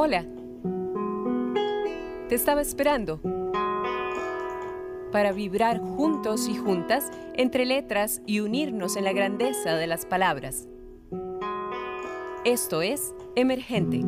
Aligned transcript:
Hola. 0.00 0.24
Te 2.28 2.36
estaba 2.36 2.60
esperando 2.60 3.20
para 5.10 5.32
vibrar 5.32 5.80
juntos 5.80 6.46
y 6.48 6.56
juntas 6.56 7.10
entre 7.34 7.66
letras 7.66 8.22
y 8.24 8.38
unirnos 8.38 8.94
en 8.94 9.02
la 9.02 9.12
grandeza 9.12 9.74
de 9.74 9.88
las 9.88 10.06
palabras. 10.06 10.68
Esto 12.44 12.80
es 12.80 13.12
Emergente. 13.34 14.04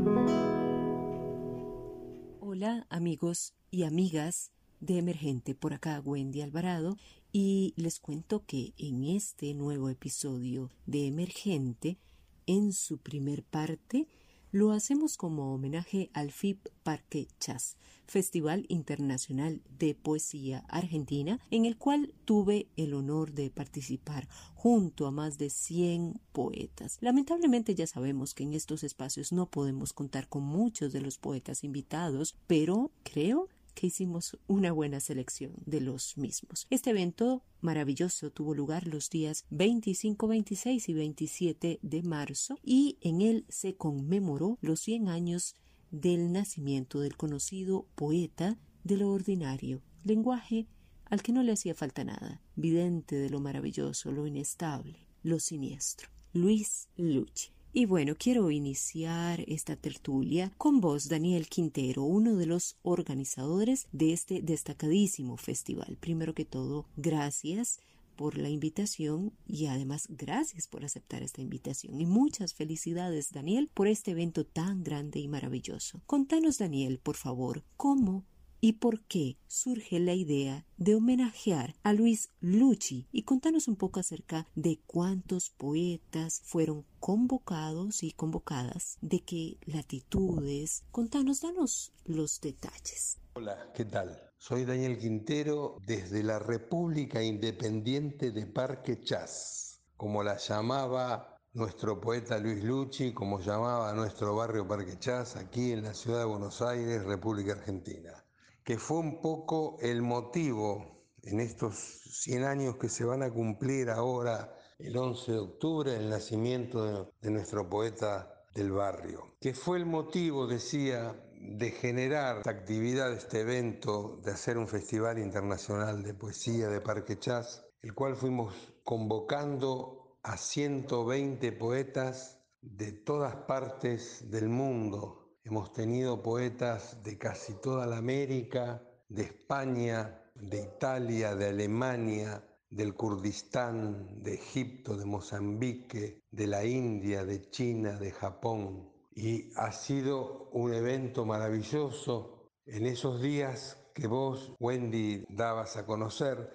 Hola 2.38 2.86
amigos 2.88 3.54
y 3.72 3.82
amigas 3.82 4.52
de 4.78 4.98
Emergente, 4.98 5.56
por 5.56 5.74
acá 5.74 6.00
Wendy 6.04 6.42
Alvarado 6.42 6.98
y 7.32 7.74
les 7.76 7.98
cuento 7.98 8.44
que 8.46 8.74
en 8.78 9.02
este 9.02 9.54
nuevo 9.54 9.88
episodio 9.88 10.70
de 10.86 11.08
Emergente, 11.08 11.98
en 12.46 12.72
su 12.72 12.98
primer 12.98 13.42
parte, 13.42 14.06
lo 14.52 14.72
hacemos 14.72 15.16
como 15.16 15.54
homenaje 15.54 16.10
al 16.12 16.32
FIP 16.32 16.68
Parque 16.82 17.28
Chas, 17.38 17.76
Festival 18.06 18.66
Internacional 18.68 19.62
de 19.78 19.94
Poesía 19.94 20.64
Argentina, 20.68 21.38
en 21.50 21.64
el 21.64 21.76
cual 21.76 22.12
tuve 22.24 22.66
el 22.76 22.94
honor 22.94 23.32
de 23.32 23.50
participar 23.50 24.28
junto 24.54 25.06
a 25.06 25.12
más 25.12 25.38
de 25.38 25.50
100 25.50 26.20
poetas. 26.32 26.98
Lamentablemente 27.00 27.74
ya 27.74 27.86
sabemos 27.86 28.34
que 28.34 28.42
en 28.42 28.54
estos 28.54 28.82
espacios 28.82 29.32
no 29.32 29.46
podemos 29.46 29.92
contar 29.92 30.28
con 30.28 30.42
muchos 30.42 30.92
de 30.92 31.00
los 31.00 31.18
poetas 31.18 31.62
invitados, 31.62 32.36
pero 32.46 32.90
creo 33.04 33.48
que 33.74 33.88
hicimos 33.88 34.38
una 34.46 34.72
buena 34.72 35.00
selección 35.00 35.52
de 35.66 35.80
los 35.80 36.16
mismos. 36.16 36.66
Este 36.70 36.90
evento 36.90 37.42
maravilloso 37.60 38.30
tuvo 38.30 38.54
lugar 38.54 38.86
los 38.86 39.10
días 39.10 39.44
25, 39.50 40.28
26 40.28 40.88
y 40.88 40.94
27 40.94 41.78
de 41.82 42.02
marzo 42.02 42.58
y 42.64 42.98
en 43.00 43.20
él 43.20 43.44
se 43.48 43.76
conmemoró 43.76 44.58
los 44.60 44.80
100 44.80 45.08
años 45.08 45.56
del 45.90 46.32
nacimiento 46.32 47.00
del 47.00 47.16
conocido 47.16 47.86
poeta 47.94 48.58
de 48.84 48.96
lo 48.96 49.10
ordinario, 49.10 49.82
lenguaje 50.04 50.66
al 51.06 51.22
que 51.22 51.32
no 51.32 51.42
le 51.42 51.52
hacía 51.52 51.74
falta 51.74 52.04
nada, 52.04 52.40
vidente 52.54 53.16
de 53.16 53.30
lo 53.30 53.40
maravilloso, 53.40 54.12
lo 54.12 54.26
inestable, 54.26 55.08
lo 55.22 55.40
siniestro, 55.40 56.08
Luis 56.32 56.88
Lucci. 56.96 57.50
Y 57.72 57.84
bueno, 57.84 58.16
quiero 58.18 58.50
iniciar 58.50 59.44
esta 59.46 59.76
tertulia 59.76 60.50
con 60.58 60.80
vos, 60.80 61.08
Daniel 61.08 61.48
Quintero, 61.48 62.02
uno 62.02 62.34
de 62.34 62.46
los 62.46 62.76
organizadores 62.82 63.86
de 63.92 64.12
este 64.12 64.42
destacadísimo 64.42 65.36
festival. 65.36 65.96
Primero 66.00 66.34
que 66.34 66.44
todo, 66.44 66.86
gracias 66.96 67.78
por 68.16 68.38
la 68.38 68.48
invitación 68.48 69.32
y 69.46 69.66
además 69.66 70.08
gracias 70.10 70.66
por 70.66 70.84
aceptar 70.84 71.22
esta 71.22 71.42
invitación 71.42 72.00
y 72.00 72.06
muchas 72.06 72.54
felicidades 72.54 73.30
Daniel 73.30 73.70
por 73.72 73.86
este 73.86 74.10
evento 74.10 74.44
tan 74.44 74.82
grande 74.82 75.20
y 75.20 75.28
maravilloso. 75.28 76.02
Contanos 76.06 76.58
Daniel, 76.58 76.98
por 76.98 77.14
favor, 77.14 77.62
cómo 77.76 78.24
y 78.60 78.74
por 78.74 79.00
qué 79.02 79.38
surge 79.46 79.98
la 80.00 80.14
idea 80.14 80.66
de 80.76 80.94
homenajear 80.94 81.74
a 81.82 81.92
Luis 81.92 82.30
Lucci 82.40 83.06
y 83.10 83.22
contanos 83.22 83.68
un 83.68 83.76
poco 83.76 84.00
acerca 84.00 84.46
de 84.54 84.80
cuántos 84.86 85.50
poetas 85.50 86.42
fueron 86.44 86.84
convocados 86.98 88.02
y 88.02 88.12
convocadas, 88.12 88.98
de 89.00 89.20
qué 89.20 89.56
latitudes. 89.64 90.84
Contanos, 90.90 91.40
danos 91.40 91.92
los 92.04 92.40
detalles. 92.40 93.18
Hola, 93.34 93.72
¿qué 93.74 93.86
tal? 93.86 94.30
Soy 94.36 94.64
Daniel 94.64 94.98
Quintero 94.98 95.78
desde 95.86 96.22
la 96.22 96.38
República 96.38 97.22
Independiente 97.22 98.30
de 98.30 98.46
Parque 98.46 99.00
Chas, 99.00 99.80
como 99.96 100.22
la 100.22 100.36
llamaba 100.36 101.36
nuestro 101.52 102.00
poeta 102.00 102.38
Luis 102.38 102.62
Lucci, 102.62 103.12
como 103.12 103.40
llamaba 103.40 103.92
nuestro 103.94 104.36
barrio 104.36 104.68
Parque 104.68 104.98
Chas, 104.98 105.36
aquí 105.36 105.72
en 105.72 105.82
la 105.82 105.94
ciudad 105.94 106.20
de 106.20 106.24
Buenos 106.26 106.60
Aires, 106.62 107.04
República 107.04 107.52
Argentina 107.52 108.24
que 108.70 108.78
fue 108.78 108.98
un 108.98 109.20
poco 109.20 109.78
el 109.80 110.00
motivo 110.00 111.02
en 111.24 111.40
estos 111.40 111.74
100 111.74 112.44
años 112.44 112.76
que 112.76 112.88
se 112.88 113.04
van 113.04 113.24
a 113.24 113.32
cumplir 113.32 113.90
ahora, 113.90 114.54
el 114.78 114.96
11 114.96 115.32
de 115.32 115.38
octubre, 115.40 115.96
el 115.96 116.08
nacimiento 116.08 117.10
de, 117.20 117.30
nuestro 117.32 117.68
poeta 117.68 118.32
del 118.54 118.70
barrio, 118.70 119.34
que 119.40 119.54
fue 119.54 119.78
el 119.78 119.86
motivo, 119.86 120.46
decía, 120.46 121.20
de 121.32 121.72
generar 121.72 122.36
esta 122.36 122.52
actividad, 122.52 123.12
este 123.12 123.40
evento, 123.40 124.20
de 124.22 124.30
hacer 124.30 124.56
un 124.56 124.68
festival 124.68 125.18
internacional 125.18 126.04
de 126.04 126.14
poesía 126.14 126.68
de 126.68 126.80
Parque 126.80 127.18
Chas, 127.18 127.66
el 127.82 127.92
cual 127.92 128.14
fuimos 128.14 128.54
convocando 128.84 130.16
a 130.22 130.36
120 130.36 131.50
poetas 131.50 132.38
de 132.62 132.92
todas 132.92 133.34
partes 133.34 134.30
del 134.30 134.48
mundo, 134.48 135.19
Hemos 135.42 135.72
tenido 135.72 136.22
poetas 136.22 137.02
de 137.02 137.16
casi 137.16 137.54
toda 137.54 137.86
la 137.86 137.96
América, 137.96 138.82
de 139.08 139.22
España, 139.22 140.22
de 140.34 140.60
Italia, 140.60 141.34
de 141.34 141.48
Alemania, 141.48 142.44
del 142.68 142.94
Kurdistán, 142.94 144.22
de 144.22 144.34
Egipto, 144.34 144.96
de 144.96 145.06
Mozambique, 145.06 146.22
de 146.30 146.46
la 146.46 146.64
India, 146.64 147.24
de 147.24 147.48
China, 147.50 147.98
de 147.98 148.10
Japón. 148.10 148.92
Y 149.14 149.50
ha 149.56 149.72
sido 149.72 150.50
un 150.52 150.74
evento 150.74 151.24
maravilloso 151.24 152.50
en 152.66 152.86
esos 152.86 153.22
días 153.22 153.78
que 153.94 154.06
vos, 154.06 154.52
Wendy, 154.60 155.24
dabas 155.30 155.76
a 155.78 155.86
conocer, 155.86 156.52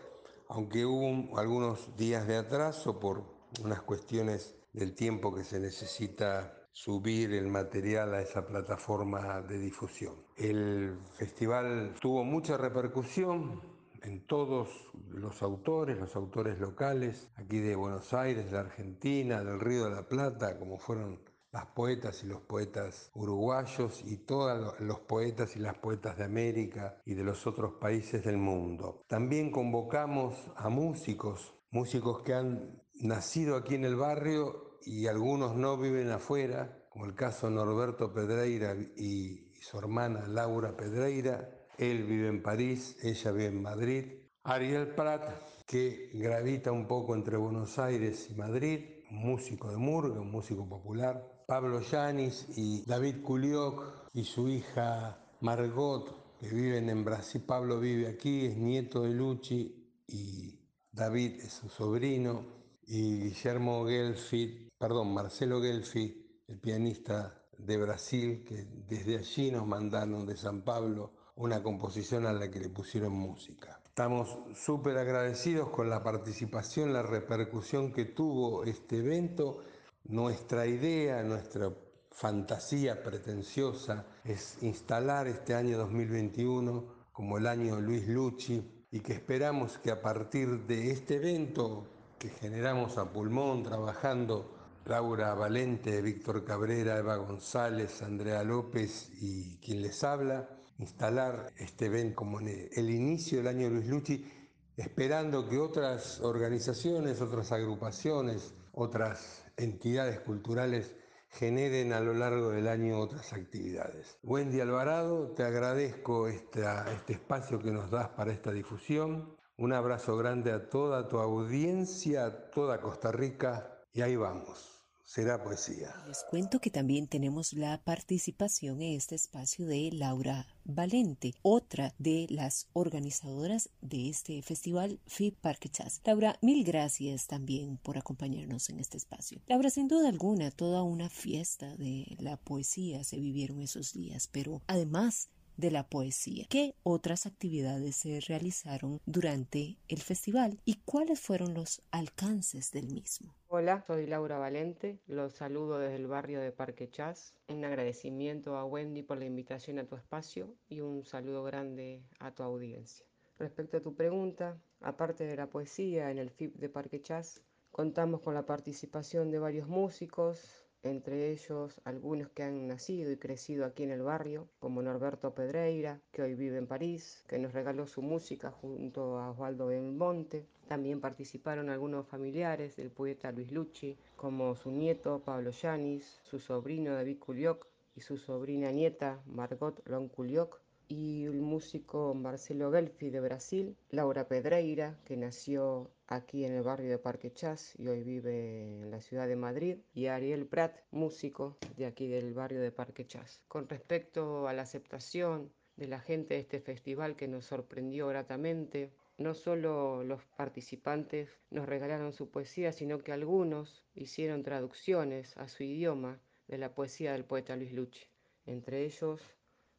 aunque 0.47 0.85
hubo 0.85 1.38
algunos 1.40 1.97
días 1.97 2.28
de 2.28 2.38
atraso 2.38 3.00
por 3.00 3.23
unas 3.63 3.81
cuestiones 3.81 4.56
del 4.73 4.94
tiempo 4.94 5.34
que 5.34 5.44
se 5.44 5.59
necesita 5.59 6.64
subir 6.75 7.31
el 7.33 7.47
material 7.47 8.13
a 8.13 8.21
esa 8.21 8.45
plataforma 8.45 9.41
de 9.41 9.57
difusión. 9.57 10.15
El 10.35 10.99
festival 11.17 11.95
tuvo 12.01 12.25
mucha 12.25 12.57
repercusión 12.57 13.61
en 14.03 14.27
todos 14.27 14.67
los 15.07 15.41
autores, 15.41 15.97
los 15.97 16.17
autores 16.17 16.59
locales, 16.59 17.29
aquí 17.37 17.59
de 17.59 17.77
Buenos 17.77 18.13
Aires, 18.13 18.51
de 18.51 18.57
Argentina, 18.57 19.41
del 19.41 19.61
Río 19.61 19.85
de 19.85 19.91
la 19.91 20.05
Plata, 20.05 20.59
como 20.59 20.77
fueron 20.77 21.21
las 21.53 21.67
poetas 21.67 22.21
y 22.25 22.27
los 22.27 22.41
poetas 22.41 23.09
uruguayos 23.13 24.03
y 24.05 24.17
todos 24.17 24.77
los 24.81 24.99
poetas 24.99 25.55
y 25.55 25.59
las 25.59 25.77
poetas 25.77 26.17
de 26.17 26.25
América 26.25 26.97
y 27.05 27.13
de 27.13 27.23
los 27.23 27.47
otros 27.47 27.75
países 27.79 28.25
del 28.25 28.37
mundo. 28.37 29.01
También 29.07 29.49
convocamos 29.49 30.35
a 30.57 30.67
músicos, 30.67 31.55
músicos 31.71 32.21
que 32.23 32.33
han 32.33 32.83
nacido 32.95 33.55
aquí 33.55 33.75
en 33.75 33.85
el 33.85 33.95
barrio 33.95 34.64
y 34.85 35.07
algunos 35.07 35.56
no 35.56 35.78
viven 35.78 36.12
afuera, 36.12 36.85
como 36.90 37.06
el 37.06 37.16
caso 37.16 37.50
Norberto 37.50 38.13
Pedreira 38.13 38.75
y 38.96 39.51
su 39.59 39.79
hermana 39.79 40.28
Laura 40.28 40.78
Pedreira. 40.78 41.50
Él 41.78 42.03
vive 42.03 42.29
en 42.29 42.41
París, 42.41 42.97
ella 43.01 43.31
vive 43.31 43.47
en 43.47 43.62
Madrid. 43.62 44.06
Ariel 44.44 44.90
Prat, 44.90 45.23
que 45.66 46.12
gravita 46.13 46.72
un 46.72 46.88
poco 46.88 47.16
entre 47.16 47.35
Buenos 47.35 47.79
Aires 47.79 48.29
y 48.29 48.35
Madrid, 48.35 48.85
un 49.09 49.18
músico 49.18 49.72
de 49.72 49.78
murga, 49.78 50.22
un 50.22 50.31
músico 50.31 50.69
popular. 50.69 51.44
Pablo 51.47 51.81
Yanis 51.81 52.47
y 52.56 52.85
David 52.85 53.22
Culioc 53.23 53.84
y 54.13 54.23
su 54.23 54.47
hija 54.47 55.19
Margot, 55.41 56.38
que 56.40 56.50
viven 56.50 56.90
en 56.90 57.03
Brasil. 57.03 57.44
Pablo 57.46 57.79
vive 57.79 58.07
aquí, 58.07 58.46
es 58.46 58.57
nieto 58.57 59.02
de 59.02 59.09
Luchi 59.09 60.03
y 60.07 60.59
David 60.91 61.41
es 61.41 61.53
su 61.53 61.69
sobrino. 61.69 62.53
Y 62.88 63.22
Guillermo 63.22 63.85
Gelfit 63.88 64.64
perdón, 64.77 65.13
Marcelo 65.13 65.61
Gelfi, 65.61 66.43
el 66.47 66.59
pianista 66.59 67.41
de 67.57 67.77
Brasil, 67.77 68.43
que 68.43 68.65
desde 68.87 69.17
allí 69.17 69.51
nos 69.51 69.65
mandaron 69.65 70.25
de 70.25 70.35
San 70.37 70.61
Pablo 70.61 71.13
una 71.35 71.61
composición 71.63 72.25
a 72.25 72.33
la 72.33 72.49
que 72.49 72.59
le 72.59 72.69
pusieron 72.69 73.13
música. 73.13 73.81
Estamos 73.85 74.37
súper 74.55 74.97
agradecidos 74.97 75.69
con 75.69 75.89
la 75.89 76.03
participación, 76.03 76.93
la 76.93 77.01
repercusión 77.01 77.93
que 77.93 78.05
tuvo 78.05 78.63
este 78.65 78.97
evento. 78.97 79.63
Nuestra 80.03 80.67
idea, 80.67 81.23
nuestra 81.23 81.71
fantasía 82.11 83.01
pretenciosa 83.03 84.05
es 84.23 84.61
instalar 84.63 85.28
este 85.28 85.53
año 85.53 85.78
2021 85.78 87.09
como 87.11 87.37
el 87.37 87.47
año 87.47 87.79
Luis 87.81 88.07
Lucci 88.07 88.87
y 88.91 88.99
que 88.99 89.13
esperamos 89.13 89.78
que 89.78 89.91
a 89.91 90.01
partir 90.01 90.66
de 90.66 90.91
este 90.91 91.16
evento 91.16 91.87
que 92.19 92.29
generamos 92.29 92.97
a 92.97 93.11
pulmón 93.11 93.63
trabajando 93.63 94.54
Laura 94.85 95.34
Valente, 95.34 95.99
Víctor 95.99 96.46
Cabrera, 96.46 96.99
Eva 96.99 97.16
González, 97.16 98.03
Andrea 98.03 98.43
López 98.43 99.09
y 99.20 99.58
quien 99.58 99.82
les 99.82 100.03
habla, 100.03 100.47
instalar 100.78 101.52
este 101.58 101.87
evento 101.87 102.17
como 102.17 102.40
el 102.40 102.90
inicio 102.91 103.40
del 103.40 103.47
año 103.47 103.70
Luis 103.70 103.87
Lucci, 103.87 104.32
esperando 104.78 105.49
que 105.49 105.58
otras 105.58 106.22
organizaciones, 106.22 107.20
otras 107.20 107.52
agrupaciones, 107.52 108.53
otras 108.73 109.43
entidades 109.58 110.20
culturales 110.20 110.93
generen 111.29 111.91
a 111.91 111.99
lo 111.99 112.14
largo 112.14 112.52
del 112.52 112.67
año 112.67 112.99
otras 112.99 113.34
actividades. 113.34 114.20
Wendy 114.22 114.59
Alvarado, 114.59 115.31
te 115.31 115.43
agradezco 115.43 116.28
este 116.28 116.64
espacio 117.08 117.58
que 117.58 117.72
nos 117.72 117.90
das 117.90 118.09
para 118.09 118.31
esta 118.31 118.52
difusión. 118.52 119.35
Un 119.58 119.73
abrazo 119.73 120.16
grande 120.16 120.52
a 120.52 120.70
toda 120.70 121.08
tu 121.08 121.17
audiencia, 121.17 122.26
a 122.26 122.52
toda 122.52 122.81
Costa 122.81 123.11
Rica 123.11 123.81
y 123.91 124.02
ahí 124.02 124.16
vamos 124.16 124.74
será 125.05 125.41
poesía. 125.41 125.93
Les 126.07 126.23
cuento 126.29 126.59
que 126.59 126.72
también 126.72 127.07
tenemos 127.07 127.53
la 127.53 127.81
participación 127.84 128.81
en 128.81 128.96
este 128.96 129.16
espacio 129.16 129.66
de 129.66 129.91
Laura 129.93 130.47
Valente, 130.63 131.35
otra 131.43 131.93
de 131.99 132.25
las 132.29 132.67
organizadoras 132.73 133.69
de 133.81 134.09
este 134.09 134.41
festival 134.41 134.99
FIP 135.05 135.37
Parque 135.40 135.69
Chas. 135.69 136.02
Laura, 136.03 136.37
mil 136.41 136.63
gracias 136.63 137.28
también 137.28 137.78
por 137.78 137.97
acompañarnos 137.97 138.69
en 138.69 138.79
este 138.79 138.97
espacio. 138.97 139.41
Laura, 139.47 139.69
sin 139.69 139.87
duda 139.87 140.09
alguna, 140.09 140.52
toda 140.52 140.81
una 140.84 141.09
fiesta 141.09 141.75
de 141.78 142.17
la 142.19 142.37
poesía 142.37 143.03
se 143.03 143.17
vivieron 143.17 143.61
esos 143.61 143.93
días, 143.93 144.28
pero 144.31 144.61
además 144.67 145.29
de 145.57 145.72
la 145.72 145.87
poesía. 145.87 146.46
¿Qué 146.49 146.75
otras 146.84 147.25
actividades 147.25 147.96
se 147.96 148.19
realizaron 148.19 149.02
durante 149.05 149.78
el 149.87 150.02
festival 150.02 150.59
y 150.66 150.75
cuáles 150.85 151.19
fueron 151.19 151.53
los 151.53 151.81
alcances 151.91 152.72
del 152.72 152.87
mismo? 152.87 153.34
Hola, 153.47 153.84
soy 153.87 154.05
Laura 154.05 154.37
Valente, 154.37 154.99
los 155.07 155.34
saludo 155.34 155.79
desde 155.79 155.96
el 155.96 156.07
barrio 156.07 156.41
de 156.41 156.52
Parque 156.52 156.90
Chas. 156.90 157.34
Un 157.47 157.63
agradecimiento 157.63 158.57
a 158.57 158.66
Wendy 158.66 159.03
por 159.03 159.17
la 159.17 159.25
invitación 159.25 159.79
a 159.79 159.85
tu 159.85 159.96
espacio 159.96 160.55
y 160.67 160.81
un 160.81 161.05
saludo 161.05 161.43
grande 161.43 162.03
a 162.19 162.31
tu 162.31 162.43
audiencia. 162.43 163.05
Respecto 163.37 163.78
a 163.78 163.81
tu 163.81 163.96
pregunta, 163.96 164.57
aparte 164.81 165.25
de 165.25 165.35
la 165.35 165.49
poesía 165.49 166.09
en 166.11 166.17
el 166.17 166.29
FIP 166.29 166.55
de 166.55 166.69
Parque 166.69 167.02
Chas, 167.02 167.41
contamos 167.72 168.22
con 168.22 168.34
la 168.34 168.46
participación 168.46 169.31
de 169.31 169.40
varios 169.40 169.67
músicos, 169.67 170.65
entre 170.90 171.32
ellos 171.32 171.79
algunos 171.84 172.29
que 172.29 172.43
han 172.43 172.67
nacido 172.67 173.11
y 173.11 173.17
crecido 173.17 173.66
aquí 173.66 173.84
en 173.84 173.91
el 173.91 174.02
barrio, 174.02 174.47
como 174.59 174.82
Norberto 174.82 175.34
Pedreira, 175.34 175.99
que 176.11 176.22
hoy 176.22 176.35
vive 176.35 176.58
en 176.58 176.67
París, 176.67 177.23
que 177.28 177.40
nos 177.40 177.53
regaló 177.53 177.87
su 177.87 178.02
música 178.02 178.52
junto 178.52 179.17
a 179.20 179.32
Osvaldo 179.32 179.67
Belmonte. 179.67 180.46
También 180.67 181.02
participaron 181.02 181.70
algunos 181.70 182.08
familiares 182.08 182.76
del 182.76 182.91
poeta 182.91 183.32
Luis 183.32 183.52
Lucci, 183.52 183.97
como 184.16 184.55
su 184.55 184.72
nieto 184.72 185.22
Pablo 185.23 185.52
Yanis, 185.52 186.20
su 186.23 186.40
sobrino 186.40 186.93
David 186.93 187.20
Culioc 187.20 187.67
y 187.96 188.02
su 188.02 188.17
sobrina 188.17 188.72
nieta 188.72 189.22
Margot 189.26 189.81
Lonculioc, 189.88 190.59
y 190.87 191.26
el 191.26 191.41
músico 191.41 192.14
Marcelo 192.14 192.72
Gelfi 192.72 193.09
de 193.09 193.20
Brasil, 193.20 193.76
Laura 193.90 194.28
Pedreira, 194.28 194.97
que 195.05 195.17
nació 195.17 195.91
aquí 196.08 196.46
en 196.46 196.53
el 196.53 196.64
barrio 196.64 196.90
de 196.90 196.97
Parque 196.97 197.34
Chas 197.34 197.73
y 197.78 197.87
hoy 197.87 198.03
vive 198.03 198.82
en 198.82 198.91
la 198.91 199.02
ciudad 199.02 199.28
de 199.28 199.35
Madrid, 199.35 199.78
y 199.93 200.08
Ariel 200.08 200.46
Prat, 200.46 200.78
músico 200.91 201.58
de 201.78 201.85
aquí 201.85 202.08
del 202.08 202.34
barrio 202.34 202.61
de 202.61 202.72
Parque 202.72 203.08
Chas. 203.08 203.41
Con 203.47 203.67
respecto 203.67 204.47
a 204.47 204.53
la 204.53 204.64
aceptación 204.64 205.52
de 205.76 205.87
la 205.87 205.99
gente 205.99 206.35
de 206.35 206.41
este 206.41 206.59
festival 206.59 207.16
que 207.16 207.28
nos 207.28 207.46
sorprendió 207.46 208.08
gratamente, 208.08 208.91
no 209.17 209.34
solo 209.34 210.03
los 210.03 210.23
participantes 210.38 211.29
nos 211.49 211.67
regalaron 211.67 212.14
su 212.14 212.29
poesía, 212.29 212.72
sino 212.72 212.99
que 212.99 213.11
algunos 213.11 213.84
hicieron 213.93 214.43
traducciones 214.43 215.38
a 215.38 215.47
su 215.47 215.64
idioma 215.64 216.20
de 216.47 216.58
la 216.58 216.76
poesía 216.76 217.14
del 217.14 217.26
poeta 217.26 217.55
Luis 217.55 217.73
Lucci. 217.73 218.05
Entre 218.46 218.85
ellos 218.85 219.22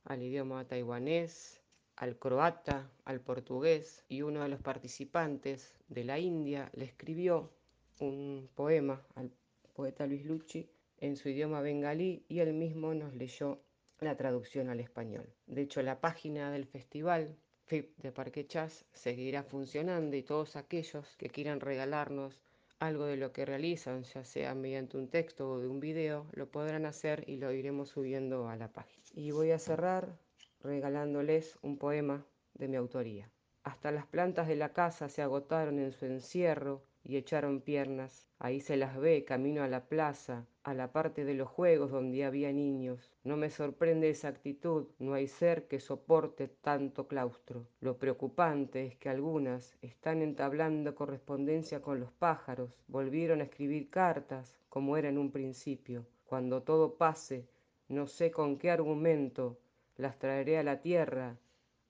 al 0.06 0.22
idioma 0.22 0.66
taiwanés, 0.66 1.60
al 1.96 2.18
croata, 2.18 2.90
al 3.04 3.20
portugués 3.20 4.04
y 4.08 4.22
uno 4.22 4.42
de 4.42 4.48
los 4.48 4.60
participantes 4.60 5.74
de 5.88 6.04
la 6.04 6.18
India 6.18 6.70
le 6.74 6.84
escribió 6.84 7.52
un 8.00 8.48
poema 8.54 9.04
al 9.14 9.30
poeta 9.74 10.06
Luis 10.06 10.24
Lucci 10.24 10.70
en 10.98 11.16
su 11.16 11.28
idioma 11.28 11.60
bengalí 11.60 12.24
y 12.28 12.38
él 12.38 12.54
mismo 12.54 12.94
nos 12.94 13.14
leyó 13.14 13.60
la 14.00 14.16
traducción 14.16 14.68
al 14.68 14.80
español. 14.80 15.28
De 15.46 15.62
hecho, 15.62 15.82
la 15.82 16.00
página 16.00 16.50
del 16.50 16.66
festival 16.66 17.36
FIP 17.64 17.96
de 17.98 18.12
Parque 18.12 18.46
Chas 18.46 18.84
seguirá 18.92 19.42
funcionando 19.42 20.16
y 20.16 20.22
todos 20.22 20.56
aquellos 20.56 21.16
que 21.16 21.30
quieran 21.30 21.60
regalarnos 21.60 22.42
algo 22.78 23.06
de 23.06 23.16
lo 23.16 23.32
que 23.32 23.44
realizan, 23.44 24.02
ya 24.04 24.24
sea 24.24 24.54
mediante 24.54 24.96
un 24.96 25.08
texto 25.08 25.50
o 25.50 25.60
de 25.60 25.68
un 25.68 25.80
video, 25.80 26.26
lo 26.32 26.50
podrán 26.50 26.86
hacer 26.86 27.24
y 27.26 27.36
lo 27.36 27.52
iremos 27.52 27.90
subiendo 27.90 28.48
a 28.48 28.56
la 28.56 28.72
página. 28.72 29.02
Y 29.14 29.30
voy 29.30 29.50
a 29.50 29.58
cerrar 29.58 30.18
regalándoles 30.60 31.58
un 31.62 31.78
poema 31.78 32.26
de 32.54 32.68
mi 32.68 32.76
autoría. 32.76 33.30
Hasta 33.62 33.90
las 33.90 34.06
plantas 34.06 34.46
de 34.48 34.56
la 34.56 34.72
casa 34.72 35.08
se 35.08 35.22
agotaron 35.22 35.78
en 35.78 35.92
su 35.92 36.06
encierro 36.06 36.84
y 37.08 37.16
echaron 37.16 37.60
piernas. 37.60 38.26
Ahí 38.38 38.60
se 38.60 38.76
las 38.76 38.96
ve 38.96 39.24
camino 39.24 39.62
a 39.62 39.68
la 39.68 39.88
plaza, 39.88 40.46
a 40.64 40.74
la 40.74 40.92
parte 40.92 41.24
de 41.24 41.34
los 41.34 41.48
juegos 41.48 41.92
donde 41.92 42.24
había 42.24 42.52
niños. 42.52 43.12
No 43.22 43.36
me 43.36 43.48
sorprende 43.48 44.10
esa 44.10 44.28
actitud, 44.28 44.88
no 44.98 45.14
hay 45.14 45.28
ser 45.28 45.68
que 45.68 45.78
soporte 45.78 46.48
tanto 46.48 47.06
claustro. 47.06 47.68
Lo 47.80 47.96
preocupante 47.96 48.86
es 48.86 48.96
que 48.96 49.08
algunas 49.08 49.76
están 49.82 50.20
entablando 50.20 50.96
correspondencia 50.96 51.80
con 51.80 52.00
los 52.00 52.10
pájaros, 52.10 52.82
volvieron 52.88 53.40
a 53.40 53.44
escribir 53.44 53.88
cartas, 53.88 54.58
como 54.68 54.96
era 54.96 55.08
en 55.08 55.18
un 55.18 55.30
principio. 55.30 56.06
Cuando 56.24 56.64
todo 56.64 56.96
pase, 56.96 57.48
no 57.88 58.08
sé 58.08 58.32
con 58.32 58.58
qué 58.58 58.72
argumento, 58.72 59.58
las 59.96 60.18
traeré 60.18 60.58
a 60.58 60.64
la 60.64 60.80
tierra, 60.80 61.38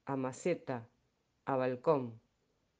a 0.05 0.17
maceta, 0.17 0.87
a 1.47 1.57
balcón. 1.57 2.21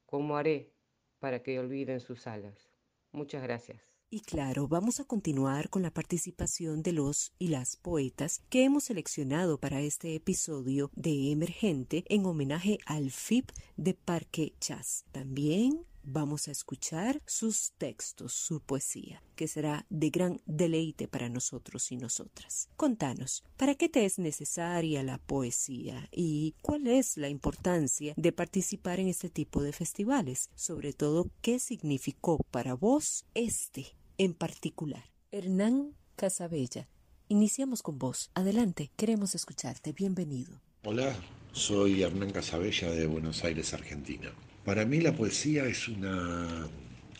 ¿Cómo 0.05 0.37
haré 0.37 0.76
para 1.19 1.43
que 1.43 1.59
olviden 1.59 1.99
sus 1.99 2.27
alas? 2.27 2.69
Muchas 3.11 3.43
gracias. 3.43 3.81
Y 4.09 4.21
claro, 4.21 4.69
vamos 4.69 5.01
a 5.01 5.03
continuar 5.03 5.69
con 5.69 5.81
la 5.81 5.91
participación 5.91 6.81
de 6.81 6.93
los 6.93 7.33
y 7.37 7.49
las 7.49 7.75
poetas 7.75 8.41
que 8.49 8.63
hemos 8.63 8.85
seleccionado 8.85 9.59
para 9.59 9.81
este 9.81 10.15
episodio 10.15 10.89
de 10.95 11.31
Emergente 11.31 12.05
en 12.07 12.25
homenaje 12.25 12.77
al 12.85 13.11
FIP 13.11 13.51
de 13.75 13.93
Parque 13.93 14.53
Chas. 14.61 15.03
También 15.11 15.85
vamos 16.07 16.47
a 16.47 16.51
escuchar 16.51 17.21
sus 17.25 17.73
textos, 17.77 18.33
su 18.33 18.61
poesía, 18.61 19.21
que 19.35 19.47
será 19.47 19.85
de 19.89 20.09
gran 20.09 20.41
deleite 20.45 21.07
para 21.07 21.29
nosotros 21.29 21.91
y 21.91 21.97
nosotras. 21.97 22.69
Contanos, 22.77 23.43
¿para 23.57 23.75
qué 23.75 23.89
te 23.89 24.05
es 24.05 24.17
necesaria 24.17 25.03
la 25.03 25.17
poesía 25.17 26.07
y 26.11 26.55
cuál 26.61 26.87
es 26.87 27.17
la 27.17 27.27
importancia 27.27 28.13
de 28.15 28.31
participar 28.31 28.99
en 28.99 29.09
este 29.09 29.29
tipo 29.29 29.61
de 29.61 29.73
festivales? 29.73 30.49
Sobre 30.55 30.93
todo, 30.93 31.29
¿qué 31.41 31.59
significó 31.59 32.37
para 32.51 32.73
vos 32.73 33.25
este 33.33 33.95
en 34.17 34.33
particular? 34.33 35.03
Hernán 35.31 35.93
Casabella. 36.15 36.87
Iniciamos 37.27 37.83
con 37.83 37.99
vos. 37.99 38.31
Adelante, 38.33 38.89
queremos 38.95 39.35
escucharte. 39.35 39.91
Bienvenido. 39.91 40.61
Hola, 40.85 41.13
soy 41.51 42.01
Hernán 42.01 42.31
Casabella 42.31 42.89
de 42.91 43.07
Buenos 43.07 43.43
Aires, 43.43 43.73
Argentina. 43.73 44.31
Para 44.67 44.83
mí 44.83 44.99
la 44.99 45.15
poesía 45.15 45.63
es 45.65 45.87
una 45.87 46.67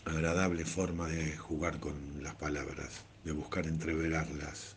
agradable 0.04 0.66
forma 0.66 1.08
de 1.08 1.34
jugar 1.34 1.80
con 1.80 2.22
las 2.22 2.34
palabras, 2.34 3.06
de 3.24 3.32
buscar 3.32 3.66
entreverarlas, 3.66 4.76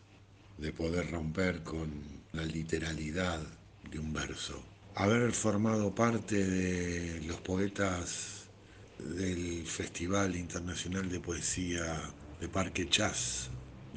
de 0.56 0.72
poder 0.72 1.10
romper 1.10 1.62
con 1.64 1.90
la 2.32 2.46
literalidad 2.46 3.42
de 3.90 3.98
un 3.98 4.14
verso. 4.14 4.64
Haber 4.94 5.32
formado 5.32 5.94
parte 5.94 6.46
de 6.46 7.20
los 7.26 7.42
poetas 7.42 8.46
del 8.98 9.66
Festival 9.66 10.34
Internacional 10.34 11.10
de 11.10 11.20
Poesía 11.20 12.00
de 12.40 12.48
Parque 12.48 12.88
Chas, 12.88 13.50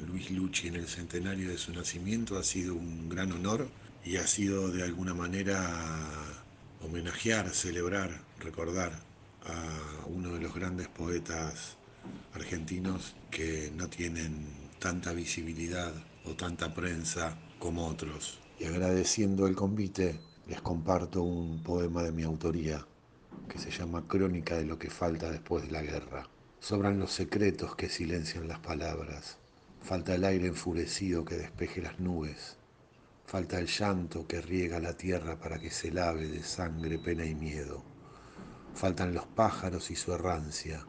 Luis 0.06 0.30
Lucci, 0.30 0.68
en 0.68 0.74
el 0.74 0.86
centenario 0.86 1.48
de 1.48 1.56
su 1.56 1.72
nacimiento, 1.72 2.36
ha 2.36 2.44
sido 2.44 2.74
un 2.74 3.08
gran 3.08 3.32
honor 3.32 3.70
y 4.04 4.16
ha 4.16 4.26
sido 4.26 4.68
de 4.70 4.82
alguna 4.82 5.14
manera 5.14 5.66
homenajear, 6.82 7.48
celebrar, 7.54 8.25
recordar 8.40 8.92
a 9.44 10.06
uno 10.06 10.32
de 10.34 10.40
los 10.40 10.54
grandes 10.54 10.88
poetas 10.88 11.76
argentinos 12.34 13.14
que 13.30 13.72
no 13.74 13.88
tienen 13.88 14.46
tanta 14.78 15.12
visibilidad 15.12 15.92
o 16.24 16.34
tanta 16.34 16.74
prensa 16.74 17.38
como 17.58 17.86
otros. 17.86 18.40
Y 18.58 18.64
agradeciendo 18.64 19.46
el 19.46 19.56
convite, 19.56 20.20
les 20.46 20.60
comparto 20.60 21.22
un 21.22 21.62
poema 21.62 22.02
de 22.02 22.12
mi 22.12 22.22
autoría 22.22 22.86
que 23.48 23.58
se 23.58 23.70
llama 23.70 24.06
Crónica 24.06 24.56
de 24.56 24.64
lo 24.64 24.78
que 24.78 24.90
falta 24.90 25.30
después 25.30 25.64
de 25.64 25.72
la 25.72 25.82
guerra. 25.82 26.28
Sobran 26.60 26.98
los 26.98 27.12
secretos 27.12 27.76
que 27.76 27.88
silencian 27.88 28.48
las 28.48 28.58
palabras, 28.58 29.38
falta 29.82 30.14
el 30.14 30.24
aire 30.24 30.48
enfurecido 30.48 31.24
que 31.24 31.36
despeje 31.36 31.82
las 31.82 32.00
nubes, 32.00 32.56
Falta 33.26 33.58
el 33.58 33.66
llanto 33.66 34.24
que 34.24 34.40
riega 34.40 34.78
la 34.78 34.96
tierra 34.96 35.36
para 35.36 35.58
que 35.58 35.68
se 35.68 35.90
lave 35.90 36.28
de 36.28 36.44
sangre, 36.44 36.96
pena 36.96 37.24
y 37.24 37.34
miedo. 37.34 37.82
Faltan 38.76 39.14
los 39.14 39.24
pájaros 39.24 39.90
y 39.90 39.96
su 39.96 40.12
errancia. 40.12 40.84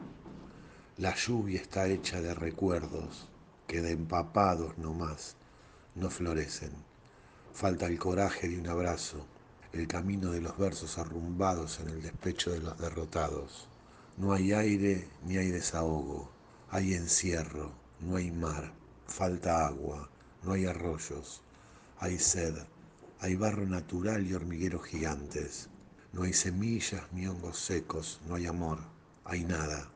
La 0.98 1.14
lluvia 1.14 1.58
está 1.58 1.86
hecha 1.86 2.20
de 2.20 2.34
recuerdos 2.34 3.30
que 3.66 3.80
de 3.80 3.92
empapados 3.92 4.76
no 4.76 4.92
más 4.92 5.36
no 5.94 6.10
florecen. 6.10 6.72
Falta 7.54 7.86
el 7.86 7.98
coraje 7.98 8.46
de 8.46 8.60
un 8.60 8.68
abrazo, 8.68 9.24
el 9.72 9.88
camino 9.88 10.32
de 10.32 10.42
los 10.42 10.58
versos 10.58 10.98
arrumbados 10.98 11.80
en 11.80 11.88
el 11.88 12.02
despecho 12.02 12.50
de 12.50 12.60
los 12.60 12.76
derrotados. 12.78 13.68
No 14.18 14.34
hay 14.34 14.52
aire 14.52 15.08
ni 15.24 15.38
hay 15.38 15.50
desahogo, 15.50 16.30
hay 16.68 16.92
encierro, 16.92 17.72
no 18.00 18.16
hay 18.16 18.30
mar, 18.30 18.70
falta 19.06 19.66
agua, 19.66 20.10
no 20.42 20.52
hay 20.52 20.66
arroyos, 20.66 21.40
hay 22.00 22.18
sed, 22.18 22.54
hay 23.18 23.34
barro 23.34 23.64
natural 23.64 24.26
y 24.26 24.34
hormigueros 24.34 24.84
gigantes. 24.84 25.70
No 26.12 26.22
hay 26.22 26.32
semillas 26.32 27.02
ni 27.12 27.26
hongos 27.26 27.58
secos, 27.58 28.20
no 28.26 28.36
hay 28.36 28.46
amor, 28.46 28.78
hay 29.24 29.44
nada. 29.44 29.90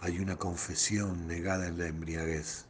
Hay 0.00 0.20
una 0.20 0.36
confesión 0.36 1.26
negada 1.26 1.66
en 1.66 1.78
la 1.78 1.88
embriaguez. 1.88 2.66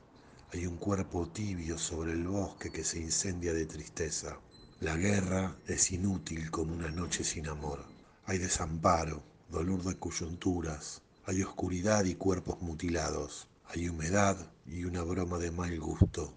Hay 0.53 0.67
un 0.67 0.79
cuerpo 0.79 1.29
tibio 1.29 1.77
sobre 1.77 2.13
el 2.13 2.27
bosque 2.27 2.73
que 2.73 2.85
se 2.85 2.99
incendia 2.99 3.53
de 3.53 3.67
tristeza. 3.67 4.39
La 4.81 4.97
guerra 4.97 5.55
es 5.67 5.93
inútil 5.93 6.51
como 6.51 6.73
una 6.73 6.91
noche 6.91 7.25
sin 7.25 7.49
amor. 7.49 7.85
Hay 8.25 8.39
desamparo, 8.39 9.23
dolor 9.51 9.83
de 9.83 9.99
coyunturas, 9.99 11.03
hay 11.27 11.43
oscuridad 11.43 12.07
y 12.07 12.15
cuerpos 12.15 12.63
mutilados. 12.63 13.49
Hay 13.67 13.87
humedad 13.91 14.51
y 14.67 14.85
una 14.85 15.03
broma 15.03 15.37
de 15.37 15.51
mal 15.51 15.79
gusto. 15.79 16.33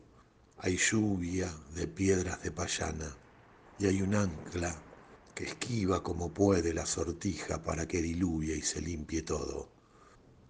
Hay 0.58 0.76
lluvia 0.76 1.50
de 1.76 1.88
piedras 1.88 2.44
de 2.44 2.52
payana 2.52 3.16
y 3.80 3.86
hay 3.86 4.02
un 4.02 4.16
ancla 4.16 4.76
que 5.34 5.46
esquiva 5.46 6.04
como 6.04 6.34
puede 6.34 6.74
la 6.74 6.86
sortija 6.86 7.64
para 7.64 7.88
que 7.88 8.02
diluvie 8.02 8.56
y 8.56 8.62
se 8.62 8.82
limpie 8.82 9.22
todo. 9.22 9.72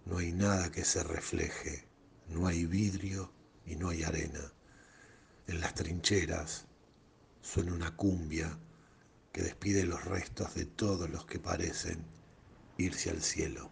No 0.04 0.18
hay 0.18 0.32
nada 0.32 0.70
que 0.70 0.84
se 0.84 1.02
refleje, 1.02 1.86
no 2.28 2.46
hay 2.46 2.66
vidrio 2.66 3.32
y 3.64 3.76
no 3.76 3.90
hay 3.90 4.02
arena. 4.02 4.52
En 5.46 5.60
las 5.60 5.74
trincheras 5.74 6.66
suena 7.40 7.72
una 7.72 7.96
cumbia 7.96 8.58
que 9.32 9.42
despide 9.42 9.84
los 9.84 10.04
restos 10.04 10.54
de 10.54 10.66
todos 10.66 11.08
los 11.08 11.24
que 11.26 11.38
parecen 11.38 12.04
irse 12.76 13.10
al 13.10 13.22
cielo. 13.22 13.70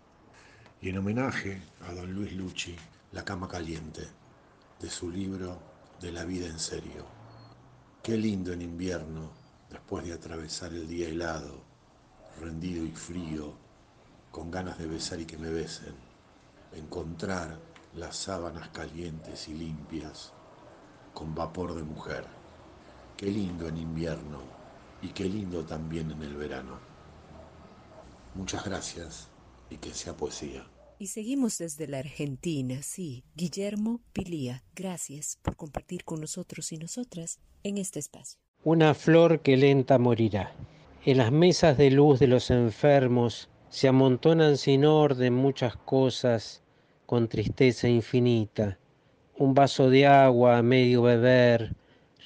Y 0.81 0.91
en 0.91 0.99
homenaje 0.99 1.61
a 1.83 1.93
don 1.93 2.13
Luis 2.13 2.33
Lucci, 2.33 2.77
La 3.13 3.25
cama 3.25 3.49
caliente, 3.49 4.03
de 4.81 4.89
su 4.89 5.11
libro 5.11 5.61
De 6.01 6.13
la 6.13 6.25
vida 6.25 6.47
en 6.47 6.59
serio. 6.59 7.05
Qué 8.03 8.17
lindo 8.17 8.53
en 8.53 8.63
invierno 8.63 9.40
después 9.71 10.05
de 10.05 10.13
atravesar 10.13 10.73
el 10.73 10.89
día 10.89 11.09
helado, 11.09 11.63
rendido 12.41 12.85
y 12.85 12.91
frío, 12.91 13.55
con 14.31 14.51
ganas 14.51 14.79
de 14.79 14.87
besar 14.87 15.21
y 15.21 15.27
que 15.27 15.39
me 15.39 15.51
besen, 15.51 15.95
encontrar 16.73 17.59
las 17.95 18.17
sábanas 18.17 18.69
calientes 18.69 19.49
y 19.49 19.55
limpias, 19.55 20.33
con 21.15 21.35
vapor 21.35 21.75
de 21.75 21.83
mujer. 21.83 22.25
Qué 23.17 23.27
lindo 23.27 23.69
en 23.69 23.77
invierno 23.77 24.41
y 25.03 25.09
qué 25.09 25.25
lindo 25.25 25.65
también 25.65 26.11
en 26.11 26.23
el 26.23 26.37
verano. 26.37 26.79
Muchas 28.35 28.65
gracias 28.65 29.29
y 29.69 29.77
que 29.77 29.93
sea 29.93 30.17
poesía. 30.17 30.67
Y 30.99 31.09
seguimos 31.09 31.59
desde 31.59 31.89
la 31.89 31.99
Argentina, 31.99 32.83
sí. 32.83 33.25
Guillermo 33.35 34.01
Pilía, 34.13 34.63
gracias 34.75 35.39
por 35.43 35.57
compartir 35.57 36.05
con 36.05 36.21
nosotros 36.21 36.73
y 36.73 36.77
nosotras 36.77 37.41
en 37.63 37.79
este 37.79 37.99
espacio. 37.99 38.39
Una 38.63 38.93
flor 38.93 39.41
que 39.41 39.57
lenta 39.57 39.97
morirá. 39.99 40.53
En 41.07 41.17
las 41.17 41.33
mesas 41.33 41.79
de 41.79 41.91
luz 41.91 42.21
de 42.21 42.27
los 42.27 42.51
enfermos 42.51 43.49
se 43.71 43.89
amontonan 43.89 44.59
sin 44.59 44.85
orden 44.85 45.33
muchas 45.33 45.77
cosas 45.77 46.63
con 47.07 47.27
tristeza 47.29 47.89
infinita. 47.89 48.77
Un 49.39 49.55
vaso 49.55 49.89
de 49.89 50.07
agua 50.07 50.59
a 50.59 50.63
medio 50.63 51.01
beber, 51.01 51.73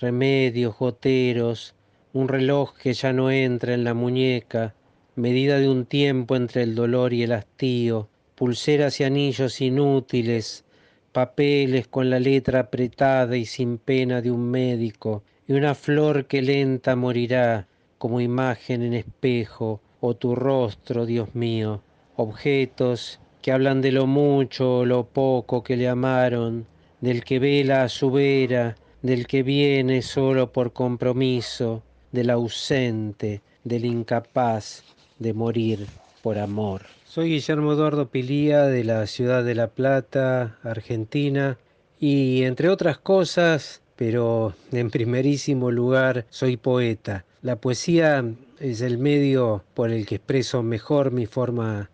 remedios, 0.01 0.77
goteros, 0.77 1.77
un 2.13 2.27
reloj 2.27 2.75
que 2.79 2.95
ya 2.95 3.13
no 3.13 3.31
entra 3.31 3.73
en 3.73 3.85
la 3.85 3.95
muñeca, 3.95 4.75
medida 5.15 5.61
de 5.61 5.69
un 5.69 5.87
tiempo 5.87 6.35
entre 6.35 6.65
el 6.65 6.75
dolor 6.75 7.13
y 7.13 7.23
el 7.23 7.31
hastío, 7.31 8.09
pulseras 8.35 8.99
y 8.99 9.05
anillos 9.05 9.61
inútiles, 9.61 10.65
papeles 11.13 11.87
con 11.87 12.11
la 12.11 12.19
letra 12.19 12.59
apretada 12.59 13.37
y 13.37 13.47
sin 13.47 13.79
pena 13.79 14.21
de 14.21 14.33
un 14.33 14.51
médico, 14.51 15.23
y 15.47 15.53
una 15.53 15.75
flor 15.75 16.27
que 16.27 16.43
lenta 16.43 16.97
morirá 16.97 17.67
como 17.99 18.21
imagen 18.21 18.83
en 18.83 18.95
espejo, 18.95 19.81
o 20.01 20.15
tu 20.15 20.35
rostro, 20.35 21.07
Dios 21.07 21.35
mío, 21.35 21.83
objetos 22.17 23.21
que 23.41 23.53
hablan 23.53 23.81
de 23.81 23.93
lo 23.93 24.07
mucho 24.07 24.79
o 24.79 24.85
lo 24.85 25.07
poco 25.07 25.63
que 25.63 25.77
le 25.77 25.89
amaron, 25.89 26.67
del 27.01 27.25
que 27.25 27.39
vela 27.39 27.85
a 27.85 27.89
su 27.89 28.11
vera, 28.11 28.77
del 29.03 29.27
que 29.27 29.43
viene 29.43 30.03
solo 30.03 30.53
por 30.53 30.73
compromiso, 30.73 31.83
del 32.13 32.31
ausente, 32.31 33.43
del 33.65 33.85
incapaz 33.85 34.83
de 35.19 35.33
morir 35.33 35.87
por 36.23 36.39
amor. 36.39 36.83
Soy 37.05 37.31
Guillermo 37.31 37.73
Eduardo 37.73 38.09
Pilía 38.09 38.65
de 38.65 38.85
la 38.85 39.07
ciudad 39.07 39.45
de 39.45 39.55
La 39.55 39.69
Plata, 39.69 40.59
Argentina, 40.63 41.59
y 41.99 42.43
entre 42.43 42.69
otras 42.69 42.99
cosas 42.99 43.83
pero 43.97 44.55
en 44.73 44.91
primerísimo 44.91 45.71
lugar 45.71 46.27
soy 46.31 46.57
poeta. 46.57 47.25
La 47.43 47.57
poesía 47.57 48.25
es 48.59 48.81
el 48.81 48.99
medio 48.99 49.65
por 49.75 49.91
el 49.91 50.07
que 50.07 50.17
expreso 50.17 50.63
mejor 50.63 51.11
mi 51.11 51.27
forma 51.27 51.91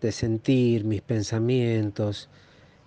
de 0.00 0.12
sentir, 0.12 0.84
mis 0.84 1.02
pensamientos, 1.02 2.28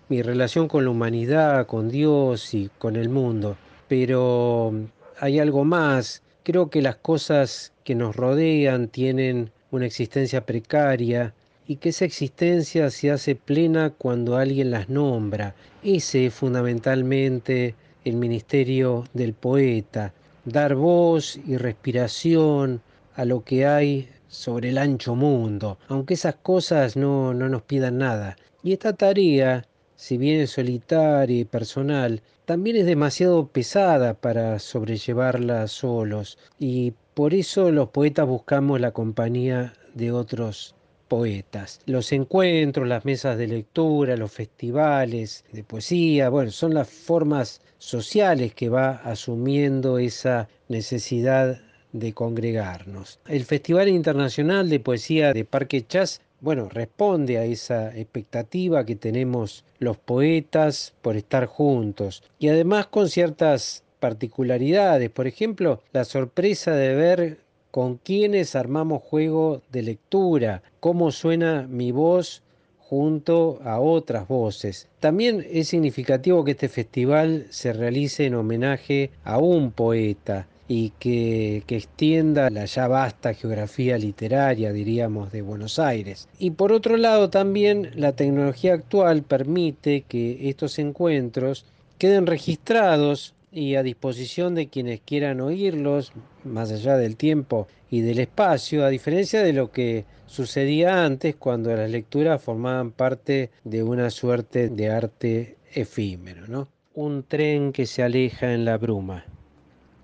mi 0.09 0.21
relación 0.21 0.67
con 0.67 0.85
la 0.85 0.91
humanidad, 0.91 1.67
con 1.67 1.89
Dios 1.89 2.53
y 2.53 2.69
con 2.77 2.95
el 2.95 3.09
mundo. 3.09 3.57
Pero 3.87 4.73
hay 5.19 5.39
algo 5.39 5.63
más. 5.63 6.23
Creo 6.43 6.69
que 6.69 6.81
las 6.81 6.95
cosas 6.95 7.73
que 7.83 7.95
nos 7.95 8.15
rodean 8.15 8.87
tienen 8.87 9.51
una 9.71 9.85
existencia 9.85 10.45
precaria 10.45 11.33
y 11.67 11.75
que 11.75 11.89
esa 11.89 12.05
existencia 12.05 12.89
se 12.89 13.11
hace 13.11 13.35
plena 13.35 13.91
cuando 13.91 14.37
alguien 14.37 14.71
las 14.71 14.89
nombra. 14.89 15.53
Ese 15.83 16.25
es 16.25 16.33
fundamentalmente 16.33 17.75
el 18.05 18.15
ministerio 18.15 19.03
del 19.13 19.33
poeta, 19.33 20.13
dar 20.45 20.75
voz 20.75 21.37
y 21.45 21.57
respiración 21.57 22.81
a 23.15 23.25
lo 23.25 23.43
que 23.43 23.65
hay 23.65 24.09
sobre 24.27 24.69
el 24.69 24.77
ancho 24.77 25.15
mundo, 25.15 25.77
aunque 25.87 26.13
esas 26.13 26.35
cosas 26.35 26.95
no, 26.95 27.33
no 27.33 27.49
nos 27.49 27.63
pidan 27.63 27.97
nada. 27.97 28.37
Y 28.63 28.73
esta 28.73 28.93
tarea, 28.93 29.65
si 29.95 30.17
bien 30.17 30.41
es 30.41 30.51
solitaria 30.51 31.39
y 31.39 31.45
personal, 31.45 32.21
también 32.45 32.77
es 32.77 32.85
demasiado 32.85 33.47
pesada 33.47 34.13
para 34.13 34.59
sobrellevarla 34.59 35.67
solos, 35.67 36.37
y 36.57 36.93
por 37.13 37.33
eso 37.33 37.71
los 37.71 37.89
poetas 37.89 38.27
buscamos 38.27 38.79
la 38.79 38.91
compañía 38.91 39.73
de 39.93 40.11
otros 40.11 40.75
poetas. 41.09 41.81
Los 41.85 42.13
encuentros, 42.13 42.87
las 42.87 43.03
mesas 43.03 43.37
de 43.37 43.47
lectura, 43.47 44.15
los 44.15 44.31
festivales 44.31 45.43
de 45.51 45.63
poesía, 45.63 46.29
bueno, 46.29 46.51
son 46.51 46.73
las 46.73 46.87
formas 46.87 47.61
sociales 47.79 48.53
que 48.53 48.69
va 48.69 48.91
asumiendo 49.03 49.97
esa 49.97 50.47
necesidad 50.69 51.59
de 51.91 52.13
congregarnos. 52.13 53.19
El 53.27 53.43
Festival 53.45 53.89
Internacional 53.89 54.69
de 54.69 54.79
Poesía 54.79 55.33
de 55.33 55.43
Parque 55.43 55.85
Chas, 55.85 56.21
bueno, 56.39 56.69
responde 56.69 57.37
a 57.37 57.45
esa 57.45 57.95
expectativa 57.97 58.85
que 58.85 58.95
tenemos 58.95 59.65
los 59.79 59.97
poetas 59.97 60.93
por 61.01 61.17
estar 61.17 61.47
juntos 61.47 62.23
y 62.37 62.47
además 62.49 62.87
con 62.87 63.09
ciertas 63.09 63.83
particularidades, 63.99 65.09
por 65.09 65.27
ejemplo, 65.27 65.81
la 65.91 66.05
sorpresa 66.05 66.71
de 66.71 66.95
ver 66.95 67.39
con 67.71 67.97
quienes 67.97 68.55
armamos 68.55 69.03
juego 69.03 69.61
de 69.71 69.83
lectura, 69.83 70.63
cómo 70.79 71.11
suena 71.11 71.67
mi 71.69 71.91
voz 71.91 72.41
junto 72.89 73.59
a 73.63 73.79
otras 73.79 74.27
voces. 74.27 74.87
También 74.99 75.45
es 75.49 75.67
significativo 75.67 76.43
que 76.43 76.51
este 76.51 76.69
festival 76.69 77.45
se 77.51 77.71
realice 77.71 78.25
en 78.25 78.33
homenaje 78.33 79.11
a 79.23 79.37
un 79.37 79.71
poeta 79.71 80.47
y 80.67 80.91
que, 80.99 81.63
que, 81.67 81.77
extienda 81.77 82.49
la 82.49 82.65
ya 82.65 82.87
vasta 82.87 83.33
geografía 83.33 83.97
literaria, 83.97 84.71
diríamos, 84.71 85.31
de 85.31 85.41
Buenos 85.41 85.79
Aires. 85.79 86.27
Y 86.37 86.51
por 86.51 86.71
otro 86.71 86.97
lado, 86.97 87.29
también 87.29 87.91
la 87.95 88.15
tecnología 88.15 88.73
actual 88.73 89.23
permite 89.23 90.01
que 90.07 90.49
estos 90.49 90.77
encuentros 90.79 91.65
queden 91.97 92.27
registrados 92.27 93.33
y 93.51 93.75
a 93.75 93.83
disposición 93.83 94.55
de 94.55 94.67
quienes 94.67 95.01
quieran 95.01 95.41
oírlos, 95.41 96.11
más 96.43 96.71
allá 96.71 96.97
del 96.97 97.15
tiempo 97.15 97.67
y 97.89 98.01
del 98.01 98.19
espacio, 98.19 98.85
a 98.85 98.89
diferencia 98.89 99.41
de 99.41 99.53
lo 99.53 99.71
que 99.71 100.05
sucedía 100.27 101.03
antes 101.03 101.35
cuando 101.35 101.75
las 101.75 101.89
lecturas 101.89 102.41
formaban 102.41 102.91
parte 102.91 103.49
de 103.63 103.83
una 103.83 104.09
suerte 104.09 104.69
de 104.69 104.89
arte 104.89 105.57
efímero, 105.73 106.47
¿no? 106.47 106.67
Un 106.93 107.23
tren 107.23 107.71
que 107.71 107.85
se 107.85 108.03
aleja 108.03 108.53
en 108.53 108.65
la 108.65 108.77
bruma. 108.77 109.25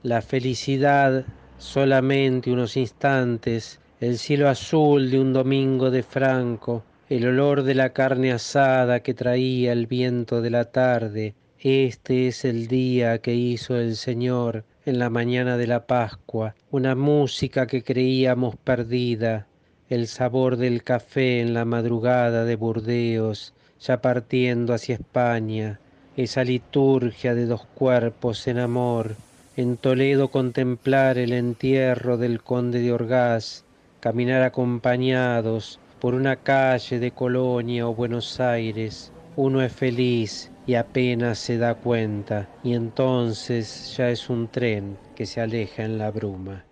La 0.01 0.21
felicidad 0.21 1.25
solamente 1.57 2.51
unos 2.51 2.77
instantes, 2.77 3.79
el 3.99 4.17
cielo 4.17 4.49
azul 4.49 5.09
de 5.09 5.19
un 5.19 5.33
domingo 5.33 5.89
de 5.89 6.03
Franco, 6.03 6.83
el 7.09 7.27
olor 7.27 7.63
de 7.63 7.75
la 7.75 7.93
carne 7.93 8.31
asada 8.31 9.01
que 9.01 9.13
traía 9.13 9.71
el 9.71 9.87
viento 9.87 10.41
de 10.41 10.49
la 10.49 10.65
tarde, 10.65 11.35
este 11.67 12.27
es 12.27 12.45
el 12.45 12.67
día 12.67 13.17
que 13.17 13.33
hizo 13.33 13.75
el 13.75 13.95
Señor 13.95 14.65
en 14.85 14.99
la 14.99 15.09
mañana 15.09 15.57
de 15.57 15.65
la 15.65 15.87
Pascua, 15.87 16.53
una 16.69 16.93
música 16.93 17.65
que 17.65 17.81
creíamos 17.81 18.55
perdida, 18.55 19.47
el 19.89 20.05
sabor 20.05 20.57
del 20.57 20.83
café 20.83 21.41
en 21.41 21.55
la 21.55 21.65
madrugada 21.65 22.45
de 22.45 22.55
Burdeos, 22.55 23.55
ya 23.81 23.99
partiendo 23.99 24.75
hacia 24.75 24.93
España, 24.93 25.79
esa 26.15 26.43
liturgia 26.43 27.33
de 27.33 27.47
dos 27.47 27.65
cuerpos 27.73 28.45
en 28.45 28.59
amor, 28.59 29.15
en 29.57 29.77
Toledo 29.77 30.27
contemplar 30.27 31.17
el 31.17 31.33
entierro 31.33 32.17
del 32.17 32.43
conde 32.43 32.79
de 32.79 32.93
Orgaz, 32.93 33.63
caminar 34.01 34.43
acompañados 34.43 35.79
por 35.99 36.13
una 36.13 36.35
calle 36.35 36.99
de 36.99 37.09
Colonia 37.09 37.87
o 37.87 37.95
Buenos 37.95 38.39
Aires, 38.39 39.11
uno 39.35 39.63
es 39.63 39.73
feliz 39.73 40.51
y 40.67 40.75
apenas 40.75 41.39
se 41.39 41.57
da 41.57 41.75
cuenta 41.75 42.49
y 42.63 42.73
entonces 42.73 43.95
ya 43.95 44.09
es 44.09 44.29
un 44.29 44.47
tren 44.47 44.97
que 45.15 45.25
se 45.25 45.41
aleja 45.41 45.83
en 45.83 45.97
la 45.97 46.11
bruma. 46.11 46.65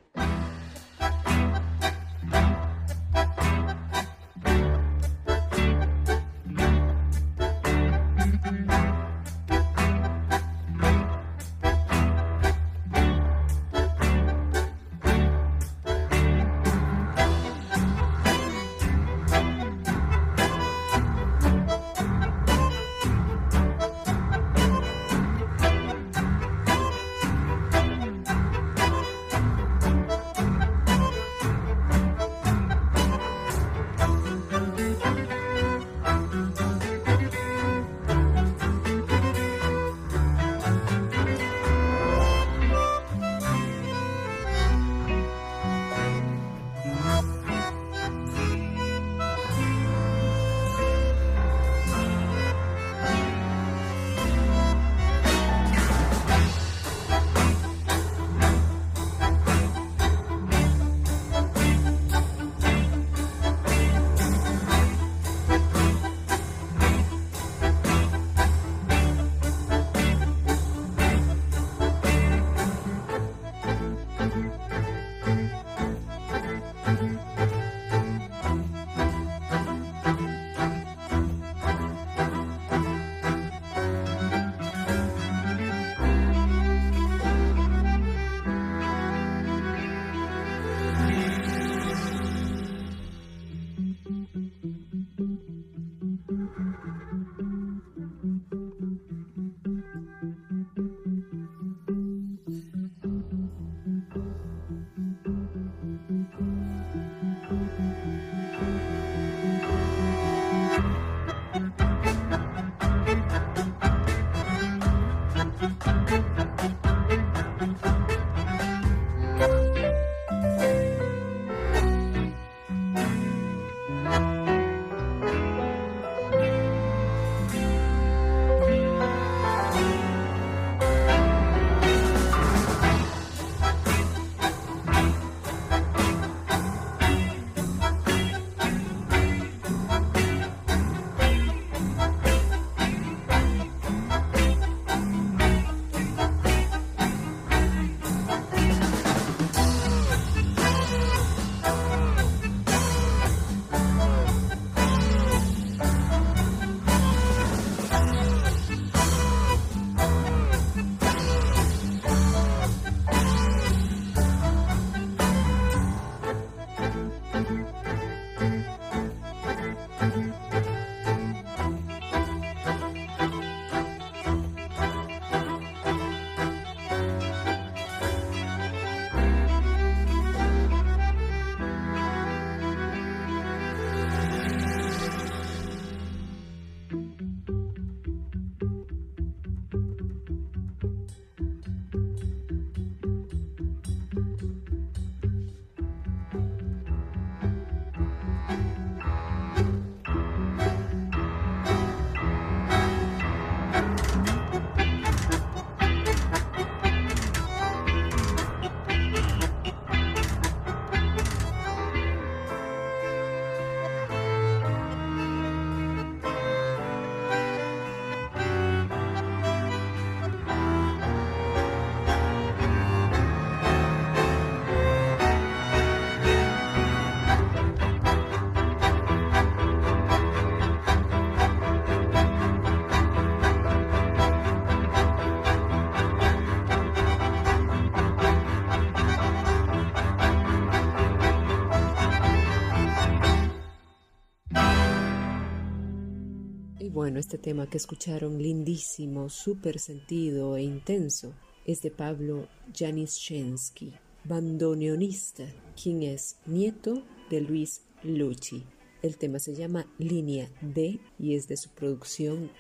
Este 247.34 247.50
tema 247.50 247.68
que 247.68 247.78
escucharon, 247.78 248.38
lindísimo, 248.38 249.28
súper 249.28 249.80
sentido 249.80 250.56
e 250.56 250.62
intenso, 250.62 251.34
es 251.66 251.82
de 251.82 251.90
Pablo 251.90 252.48
Janiszewski, 252.72 253.92
bandoneonista, 254.24 255.44
quien 255.82 256.04
es 256.04 256.38
nieto 256.46 257.04
de 257.32 257.42
Luis 257.42 257.82
Lucci. 258.04 258.64
El 259.02 259.18
tema 259.18 259.40
se 259.40 259.56
llama 259.56 259.88
Línea 259.98 260.48
D 260.62 261.00
y 261.18 261.34
es 261.34 261.48
de 261.48 261.58
su 261.58 261.72
producción 261.72 262.52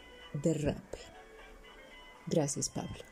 de 0.41 0.55
rap. 0.55 0.83
Gracias, 2.25 2.69
Pablo. 2.69 3.03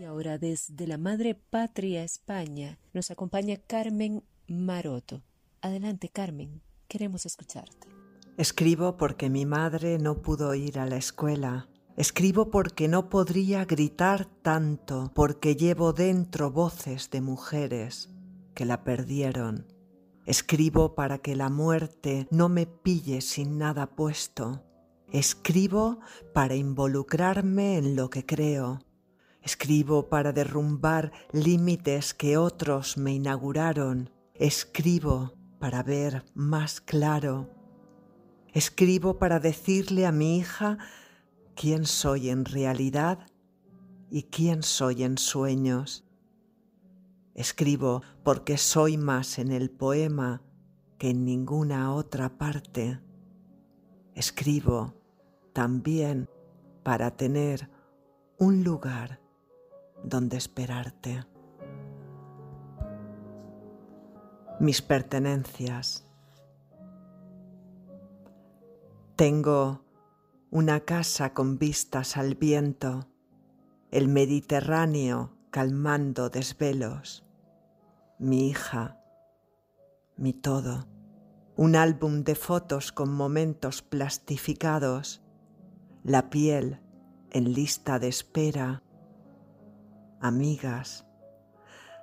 Y 0.00 0.04
ahora 0.04 0.38
desde 0.38 0.86
la 0.86 0.96
madre 0.96 1.34
patria 1.34 2.04
España 2.04 2.78
nos 2.94 3.10
acompaña 3.10 3.58
Carmen 3.58 4.22
Maroto. 4.48 5.20
Adelante, 5.60 6.08
Carmen, 6.08 6.62
queremos 6.88 7.26
escucharte. 7.26 7.95
Escribo 8.36 8.98
porque 8.98 9.30
mi 9.30 9.46
madre 9.46 9.98
no 9.98 10.20
pudo 10.20 10.54
ir 10.54 10.78
a 10.78 10.84
la 10.84 10.96
escuela. 10.96 11.68
Escribo 11.96 12.50
porque 12.50 12.86
no 12.86 13.08
podría 13.08 13.64
gritar 13.64 14.26
tanto, 14.42 15.10
porque 15.14 15.56
llevo 15.56 15.94
dentro 15.94 16.50
voces 16.50 17.08
de 17.08 17.22
mujeres 17.22 18.10
que 18.54 18.66
la 18.66 18.84
perdieron. 18.84 19.66
Escribo 20.26 20.94
para 20.94 21.16
que 21.18 21.34
la 21.34 21.48
muerte 21.48 22.28
no 22.30 22.50
me 22.50 22.66
pille 22.66 23.22
sin 23.22 23.56
nada 23.56 23.86
puesto. 23.86 24.62
Escribo 25.10 26.00
para 26.34 26.56
involucrarme 26.56 27.78
en 27.78 27.96
lo 27.96 28.10
que 28.10 28.26
creo. 28.26 28.80
Escribo 29.40 30.10
para 30.10 30.32
derrumbar 30.32 31.10
límites 31.32 32.12
que 32.12 32.36
otros 32.36 32.98
me 32.98 33.14
inauguraron. 33.14 34.10
Escribo 34.34 35.32
para 35.58 35.82
ver 35.82 36.24
más 36.34 36.82
claro. 36.82 37.55
Escribo 38.56 39.18
para 39.18 39.38
decirle 39.38 40.06
a 40.06 40.12
mi 40.12 40.38
hija 40.38 40.78
quién 41.54 41.84
soy 41.84 42.30
en 42.30 42.46
realidad 42.46 43.18
y 44.08 44.22
quién 44.22 44.62
soy 44.62 45.02
en 45.02 45.18
sueños. 45.18 46.06
Escribo 47.34 48.00
porque 48.22 48.56
soy 48.56 48.96
más 48.96 49.38
en 49.38 49.52
el 49.52 49.70
poema 49.70 50.40
que 50.96 51.10
en 51.10 51.26
ninguna 51.26 51.92
otra 51.92 52.38
parte. 52.38 52.98
Escribo 54.14 54.94
también 55.52 56.30
para 56.82 57.10
tener 57.10 57.68
un 58.38 58.64
lugar 58.64 59.20
donde 60.02 60.38
esperarte. 60.38 61.26
Mis 64.60 64.80
pertenencias. 64.80 66.05
Tengo 69.16 69.82
una 70.50 70.80
casa 70.80 71.32
con 71.32 71.58
vistas 71.58 72.18
al 72.18 72.34
viento, 72.34 73.08
el 73.90 74.08
Mediterráneo 74.08 75.38
calmando 75.48 76.28
desvelos, 76.28 77.24
mi 78.18 78.50
hija, 78.50 79.00
mi 80.18 80.34
todo, 80.34 80.86
un 81.56 81.76
álbum 81.76 82.24
de 82.24 82.34
fotos 82.34 82.92
con 82.92 83.10
momentos 83.10 83.80
plastificados, 83.80 85.22
la 86.04 86.28
piel 86.28 86.82
en 87.30 87.54
lista 87.54 87.98
de 87.98 88.08
espera, 88.08 88.82
amigas, 90.20 91.06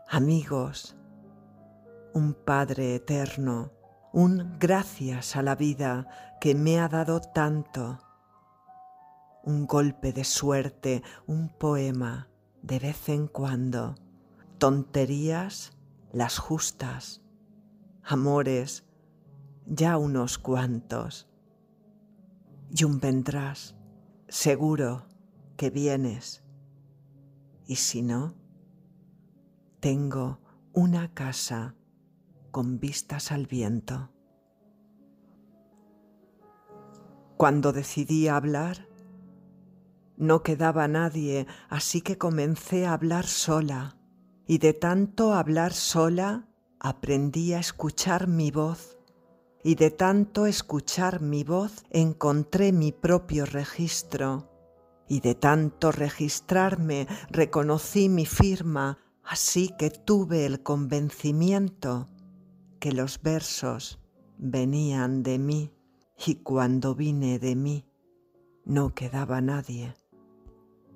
amigos, 0.10 0.98
un 2.16 2.34
Padre 2.34 2.96
eterno, 2.96 3.72
un 4.14 4.60
gracias 4.60 5.36
a 5.36 5.42
la 5.42 5.56
vida 5.56 6.08
que 6.40 6.54
me 6.54 6.80
ha 6.80 6.88
dado 6.88 7.20
tanto, 7.20 8.00
un 9.44 9.66
golpe 9.66 10.14
de 10.14 10.24
suerte, 10.24 11.02
un 11.26 11.50
poema 11.50 12.30
de 12.62 12.78
vez 12.78 13.10
en 13.10 13.28
cuando, 13.28 13.96
tonterías 14.60 15.76
las 16.12 16.38
justas, 16.38 17.24
amores 18.04 18.86
ya 19.66 19.98
unos 19.98 20.38
cuantos, 20.38 21.28
y 22.70 22.84
un 22.84 23.00
vendrás, 23.00 23.76
seguro 24.28 25.08
que 25.58 25.72
vienes, 25.72 26.44
y 27.66 27.78
si 27.78 28.04
no, 28.04 28.36
tengo 29.80 30.40
una 30.72 31.12
casa 31.16 31.76
con 32.54 32.80
vistas 32.80 33.32
al 33.32 33.48
viento. 33.48 34.12
Cuando 37.36 37.74
decidí 37.74 38.28
hablar, 38.28 38.88
no 40.18 40.44
quedaba 40.44 40.88
nadie, 40.88 41.48
así 41.68 42.02
que 42.02 42.20
comencé 42.20 42.86
a 42.86 42.94
hablar 42.94 43.26
sola, 43.26 43.98
y 44.46 44.60
de 44.60 44.74
tanto 44.74 45.34
hablar 45.34 45.74
sola 45.74 46.48
aprendí 46.80 47.54
a 47.54 47.60
escuchar 47.60 48.28
mi 48.28 48.52
voz, 48.52 49.00
y 49.64 49.74
de 49.74 49.90
tanto 49.90 50.46
escuchar 50.46 51.22
mi 51.22 51.44
voz 51.44 51.84
encontré 51.90 52.72
mi 52.72 52.92
propio 52.92 53.48
registro, 53.48 54.52
y 55.10 55.22
de 55.22 55.34
tanto 55.34 55.92
registrarme 55.92 57.08
reconocí 57.32 58.10
mi 58.10 58.28
firma, 58.28 59.00
así 59.24 59.74
que 59.80 59.90
tuve 59.90 60.46
el 60.46 60.62
convencimiento 60.62 62.13
que 62.84 62.92
los 62.92 63.22
versos 63.22 63.98
venían 64.38 65.24
de 65.24 65.40
mí 65.40 65.72
y 66.28 66.44
cuando 66.44 66.96
vine 66.96 67.40
de 67.40 67.56
mí 67.56 67.86
no 68.66 68.94
quedaba 68.94 69.40
nadie. 69.40 69.94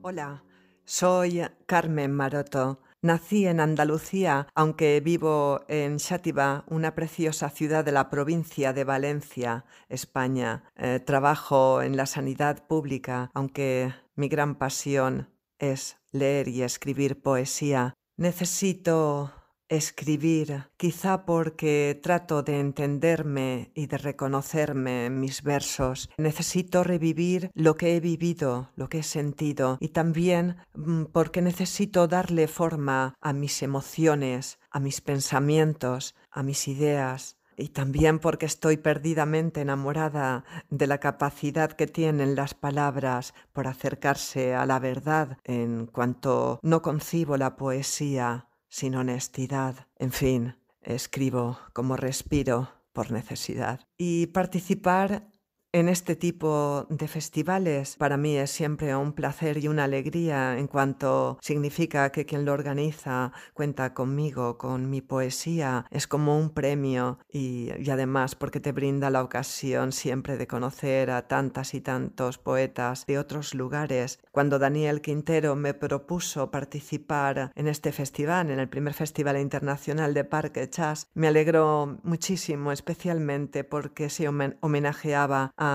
Hola, 0.01 0.43
soy 0.83 1.43
Carmen 1.65 2.11
Maroto. 2.11 2.81
Nací 3.01 3.47
en 3.47 3.61
Andalucía, 3.61 4.49
aunque 4.53 4.99
vivo 4.99 5.61
en 5.69 6.01
Xátiva, 6.01 6.65
una 6.67 6.93
preciosa 6.93 7.49
ciudad 7.49 7.85
de 7.85 7.93
la 7.93 8.09
provincia 8.09 8.73
de 8.73 8.83
Valencia, 8.83 9.63
España. 9.87 10.65
Eh, 10.75 10.99
trabajo 10.99 11.81
en 11.81 11.95
la 11.95 12.05
sanidad 12.05 12.67
pública, 12.67 13.31
aunque 13.33 13.93
mi 14.13 14.27
gran 14.27 14.55
pasión 14.55 15.29
es 15.57 15.95
leer 16.11 16.49
y 16.49 16.63
escribir 16.63 17.21
poesía. 17.21 17.93
Necesito 18.17 19.31
escribir, 19.69 20.65
quizá 20.77 21.25
porque 21.25 21.99
trato 22.01 22.43
de 22.43 22.59
entenderme 22.59 23.71
y 23.73 23.87
de 23.87 23.97
reconocerme 23.97 25.05
en 25.05 25.19
mis 25.19 25.43
versos. 25.43 26.09
Necesito 26.17 26.83
revivir 26.83 27.51
lo 27.53 27.75
que 27.75 27.95
he 27.95 27.99
vivido, 27.99 28.69
lo 28.75 28.89
que 28.89 28.99
he 28.99 29.03
sentido 29.03 29.77
y 29.79 29.89
también 29.89 30.57
mm, 30.73 31.05
porque 31.05 31.41
necesito 31.41 32.07
darle 32.07 32.47
forma 32.47 33.15
a 33.21 33.33
mis 33.33 33.61
emociones, 33.63 34.59
a 34.71 34.79
mis 34.79 35.01
pensamientos, 35.01 36.15
a 36.31 36.43
mis 36.43 36.67
ideas. 36.67 37.37
Y 37.59 37.69
también 37.69 38.19
porque 38.19 38.45
estoy 38.45 38.77
perdidamente 38.77 39.61
enamorada 39.61 40.45
de 40.69 40.85
la 40.85 40.99
capacidad 40.99 41.71
que 41.71 41.87
tienen 41.87 42.35
las 42.35 42.53
palabras 42.53 43.33
por 43.51 43.67
acercarse 43.67 44.53
a 44.53 44.67
la 44.67 44.77
verdad 44.77 45.39
en 45.43 45.87
cuanto 45.87 46.59
no 46.61 46.83
concibo 46.83 47.35
la 47.35 47.55
poesía 47.55 48.47
sin 48.77 48.93
honestidad. 48.93 49.87
En 49.97 50.11
fin, 50.11 50.55
escribo 50.81 51.57
como 51.73 51.97
respiro 51.97 52.69
por 52.93 53.11
necesidad. 53.11 53.79
Y 53.97 54.27
participar 54.27 55.31
en 55.77 55.89
este 55.89 56.15
tipo 56.15 56.87
de 56.89 57.07
festivales 57.07 57.97
para 57.97 58.17
mí 58.17 58.35
es 58.35 58.49
siempre 58.49 58.95
un 58.95 59.13
placer 59.13 59.59
y 59.59 59.67
una 59.67 59.83
alegría 59.83 60.57
en 60.57 60.65
cuanto 60.65 61.37
significa 61.39 62.11
que 62.11 62.25
quien 62.25 62.45
lo 62.45 62.53
organiza 62.53 63.31
cuenta 63.53 63.93
conmigo, 63.93 64.57
con 64.57 64.89
mi 64.89 65.01
poesía, 65.01 65.85
es 65.91 66.07
como 66.07 66.35
un 66.35 66.49
premio 66.49 67.19
y, 67.31 67.69
además 67.91 68.33
porque 68.33 68.59
te 68.59 68.71
brinda 68.71 69.11
la 69.11 69.21
ocasión 69.21 69.91
siempre 69.91 70.37
de 70.37 70.47
conocer 70.47 71.11
a 71.11 71.27
tantas 71.27 71.75
y 71.75 71.81
tantos 71.81 72.39
poetas 72.39 73.05
de 73.05 73.19
otros 73.19 73.53
lugares. 73.53 74.19
Cuando 74.31 74.57
Daniel 74.57 75.01
Quintero 75.01 75.55
me 75.55 75.75
propuso 75.75 76.49
participar 76.49 77.51
en 77.53 77.67
este 77.67 77.91
festival, 77.91 78.49
en 78.49 78.59
el 78.59 78.67
primer 78.67 78.95
Festival 78.95 79.39
Internacional 79.39 80.15
de 80.15 80.23
Parque 80.23 80.67
Chas, 80.69 81.07
me 81.13 81.27
alegró 81.27 81.99
muchísimo, 82.01 82.71
especialmente 82.71 83.63
porque 83.63 84.09
se 84.09 84.27
homenajeaba 84.27 85.51
a, 85.55 85.66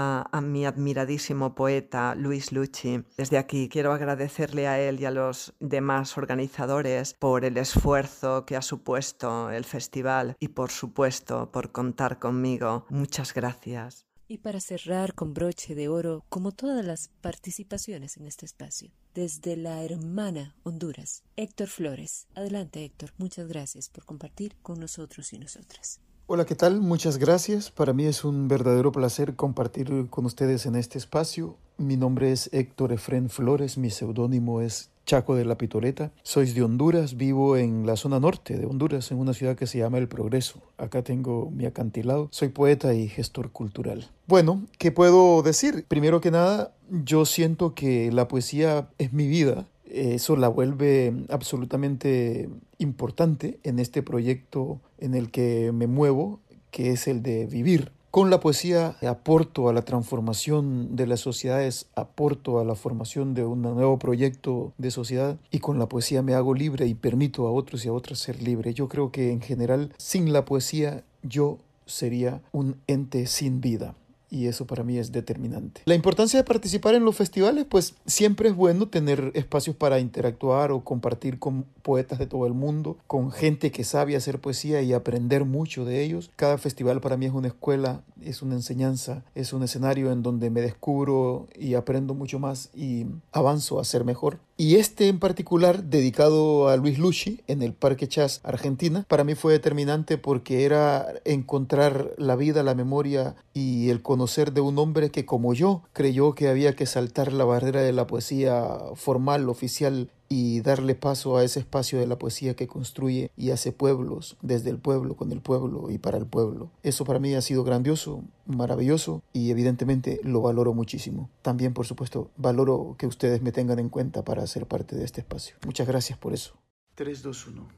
mi 0.43 0.67
admiradísimo 0.67 1.55
poeta 1.55 2.15
Luis 2.15 2.53
Lucci. 2.53 3.05
Desde 3.17 3.39
aquí 3.39 3.69
quiero 3.69 3.93
agradecerle 3.93 4.67
a 4.69 4.81
él 4.81 5.01
y 5.01 5.05
a 5.05 5.11
los 5.11 5.55
demás 5.61 6.19
organizadores 6.19 7.15
por 7.15 7.45
el 7.45 7.57
esfuerzo 7.57 8.45
que 8.45 8.57
ha 8.57 8.63
supuesto 8.63 9.51
el 9.51 9.65
festival 9.65 10.37
y 10.41 10.49
por 10.49 10.71
supuesto 10.71 11.51
por 11.51 11.73
contar 11.73 12.19
conmigo. 12.19 12.87
Muchas 12.91 13.35
gracias. 13.35 14.07
Y 14.29 14.39
para 14.39 14.61
cerrar 14.61 15.15
con 15.15 15.35
broche 15.35 15.75
de 15.75 15.89
oro, 15.89 16.25
como 16.29 16.53
todas 16.53 16.85
las 16.85 17.09
participaciones 17.21 18.17
en 18.17 18.27
este 18.27 18.47
espacio, 18.47 18.91
desde 19.15 19.57
la 19.57 19.85
hermana 19.85 20.57
Honduras, 20.63 21.23
Héctor 21.37 21.69
Flores. 21.69 22.29
Adelante 22.35 22.83
Héctor, 22.85 23.13
muchas 23.19 23.47
gracias 23.47 23.91
por 23.91 24.07
compartir 24.07 24.57
con 24.63 24.81
nosotros 24.81 25.33
y 25.35 25.39
nosotras. 25.39 26.01
Hola, 26.27 26.45
¿qué 26.47 26.55
tal? 26.55 26.81
Muchas 26.81 27.19
gracias. 27.19 27.73
Para 27.73 27.93
mí 27.93 28.05
es 28.05 28.25
un 28.25 28.47
verdadero 28.47 28.93
placer 28.93 29.35
compartir 29.35 30.07
con 30.09 30.25
ustedes 30.25 30.67
en 30.67 30.77
este 30.77 30.97
espacio. 30.97 31.57
Mi 31.79 31.97
nombre 31.97 32.31
es 32.31 32.49
Héctor 32.53 32.93
Efren 32.93 33.29
Flores, 33.29 33.77
mi 33.77 33.91
seudónimo 33.91 34.61
es 34.61 34.91
Chaco 35.05 35.35
de 35.35 35.45
la 35.45 35.59
Pitoleta. 35.59 36.13
Soy 36.23 36.53
de 36.53 36.63
Honduras, 36.63 37.17
vivo 37.17 37.57
en 37.57 37.87
la 37.87 37.97
zona 37.97 38.21
norte 38.21 38.57
de 38.57 38.67
Honduras, 38.67 39.11
en 39.11 39.19
una 39.19 39.35
ciudad 39.35 39.57
que 39.57 39.67
se 39.67 39.79
llama 39.79 39.99
El 39.99 40.07
Progreso. 40.07 40.61
Acá 40.79 41.03
tengo 41.03 41.51
mi 41.51 41.67
acantilado. 41.67 42.29
Soy 42.31 42.51
poeta 42.51 42.95
y 42.95 43.09
gestor 43.09 43.51
cultural. 43.51 44.09
Bueno, 44.29 44.63
¿qué 44.79 44.93
puedo 44.93 45.43
decir? 45.43 45.85
Primero 45.89 46.21
que 46.21 46.31
nada, 46.31 46.73
yo 46.89 47.25
siento 47.27 47.75
que 47.75 48.13
la 48.13 48.29
poesía 48.29 48.89
es 48.99 49.13
mi 49.13 49.27
vida 49.27 49.67
eso 49.93 50.37
la 50.37 50.49
vuelve 50.49 51.13
absolutamente 51.29 52.49
importante 52.83 53.59
en 53.62 53.79
este 53.79 54.03
proyecto 54.03 54.81
en 54.99 55.14
el 55.14 55.31
que 55.31 55.73
me 55.73 55.87
muevo, 55.87 56.40
que 56.71 56.90
es 56.90 57.09
el 57.09 57.23
de 57.23 57.47
vivir. 57.47 57.92
Con 58.11 58.29
la 58.29 58.40
poesía 58.40 58.97
aporto 59.01 59.71
a 59.71 59.73
la 59.73 59.87
transformación 59.87 60.97
de 60.97 61.07
las 61.07 61.21
sociedades, 61.21 61.87
aporto 61.95 62.59
a 62.61 62.64
la 62.64 62.75
formación 62.75 63.33
de 63.33 63.45
un 63.47 63.62
nuevo 63.62 63.99
proyecto 63.99 64.75
de 64.77 64.90
sociedad 64.90 65.38
y 65.51 65.61
con 65.61 65.79
la 65.79 65.88
poesía 65.88 66.21
me 66.21 66.35
hago 66.35 66.53
libre 66.53 66.87
y 66.87 66.92
permito 66.92 67.47
a 67.47 67.53
otros 67.53 67.87
y 67.87 67.88
a 67.88 67.92
otras 67.95 68.18
ser 68.18 68.42
libres. 68.42 68.75
Yo 68.75 68.87
creo 68.88 69.11
que 69.11 69.33
en 69.33 69.40
general 69.40 69.95
sin 69.97 70.31
la 70.35 70.45
poesía 70.45 71.05
yo 71.23 71.57
sería 71.87 72.42
un 72.53 72.77
ente 72.87 73.27
sin 73.27 73.62
vida 73.62 73.95
y 74.33 74.47
eso 74.47 74.66
para 74.66 74.83
mí 74.83 74.97
es 74.97 75.12
determinante. 75.12 75.83
La 75.85 75.95
importancia 75.95 76.40
de 76.40 76.45
participar 76.45 76.95
en 76.95 77.05
los 77.05 77.14
festivales, 77.14 77.66
pues 77.68 77.95
siempre 78.07 78.49
es 78.49 78.57
bueno 78.57 78.88
tener 78.88 79.31
espacios 79.35 79.77
para 79.77 80.01
interactuar 80.01 80.73
o 80.73 80.83
compartir 80.83 81.38
con 81.38 81.64
poetas 81.83 82.18
de 82.18 82.27
todo 82.27 82.47
el 82.47 82.55
mundo, 82.55 82.97
con 83.07 83.31
gente 83.31 83.71
que 83.71 83.85
sabe 83.85 84.16
hacer 84.16 84.40
poesía 84.40 84.81
y 84.81 84.95
aprender 84.95 85.45
mucho 85.45 85.85
de 85.85 86.03
ellos. 86.03 86.31
Cada 86.37 86.57
festival 86.57 87.03
para 87.03 87.18
mí 87.18 87.27
es 87.27 87.33
una 87.33 87.49
escuela, 87.49 88.01
es 88.23 88.40
una 88.40 88.55
enseñanza, 88.55 89.23
es 89.35 89.53
un 89.53 89.64
escenario 89.64 90.11
en 90.11 90.23
donde 90.23 90.49
me 90.49 90.62
descubro 90.62 91.49
y 91.55 91.75
aprendo 91.75 92.14
mucho 92.14 92.38
más 92.38 92.71
y 92.75 93.07
avanzo 93.33 93.81
a 93.81 93.85
ser 93.85 94.05
mejor. 94.05 94.38
Y 94.62 94.77
este 94.77 95.09
en 95.09 95.18
particular, 95.18 95.83
dedicado 95.83 96.68
a 96.68 96.77
Luis 96.77 96.96
Luchi 96.96 97.40
en 97.48 97.62
el 97.62 97.72
Parque 97.72 98.07
Chas, 98.07 98.40
Argentina, 98.44 99.05
para 99.09 99.25
mí 99.25 99.35
fue 99.35 99.53
determinante 99.53 100.18
porque 100.18 100.64
era 100.64 101.14
encontrar 101.25 102.12
la 102.16 102.37
vida, 102.37 102.62
la 102.62 102.77
memoria 102.77 103.35
y 103.55 103.90
el 103.90 104.03
conocer 104.03 104.53
de 104.53 104.61
un 104.61 104.79
hombre 104.79 105.11
que 105.11 105.27
como 105.27 105.53
yo 105.53 105.83
creyó 105.92 106.37
que 106.37 106.46
había 106.46 106.77
que 106.77 106.87
saltar 106.87 107.33
la 107.33 107.44
barrera 107.44 107.81
de 107.81 107.92
la 107.92 108.07
poesía 108.07 108.79
formal, 108.94 109.48
oficial 109.48 110.11
y 110.35 110.62
darle 110.62 110.95
paso 110.95 111.37
a 111.37 111.45
ese 111.45 111.61
espacio 111.61 111.99
de 111.99 112.07
la 112.07 112.18
poesía 112.18 112.57
que 112.57 112.66
construye 112.66 113.31
y 113.37 113.51
hace 113.51 113.71
pueblos, 113.71 114.38
desde 114.40 114.71
el 114.71 114.79
pueblo, 114.79 115.14
con 115.14 115.31
el 115.31 115.42
pueblo 115.42 115.90
y 115.90 115.99
para 115.99 116.16
el 116.16 116.25
pueblo. 116.25 116.71
Eso 116.83 117.05
para 117.05 117.18
mí 117.18 117.35
ha 117.35 117.42
sido 117.42 117.64
grandioso, 117.64 118.25
maravilloso 118.47 119.23
y 119.35 119.51
evidentemente 119.51 120.21
lo 120.25 120.40
valoro 120.40 120.73
muchísimo. 120.73 121.29
También, 121.42 121.75
por 121.75 121.85
supuesto, 121.85 122.31
valoro 122.38 122.97
que 122.99 123.07
ustedes 123.07 123.42
me 123.42 123.53
tengan 123.53 123.79
en 123.79 123.90
cuenta 123.90 124.25
para 124.25 124.47
ser 124.47 124.66
parte 124.66 124.97
de 124.97 125.05
este 125.05 125.21
espacio. 125.21 125.57
Muchas 125.66 125.87
gracias 125.87 126.18
por 126.18 126.33
eso. 126.33 126.55
321. 126.95 127.68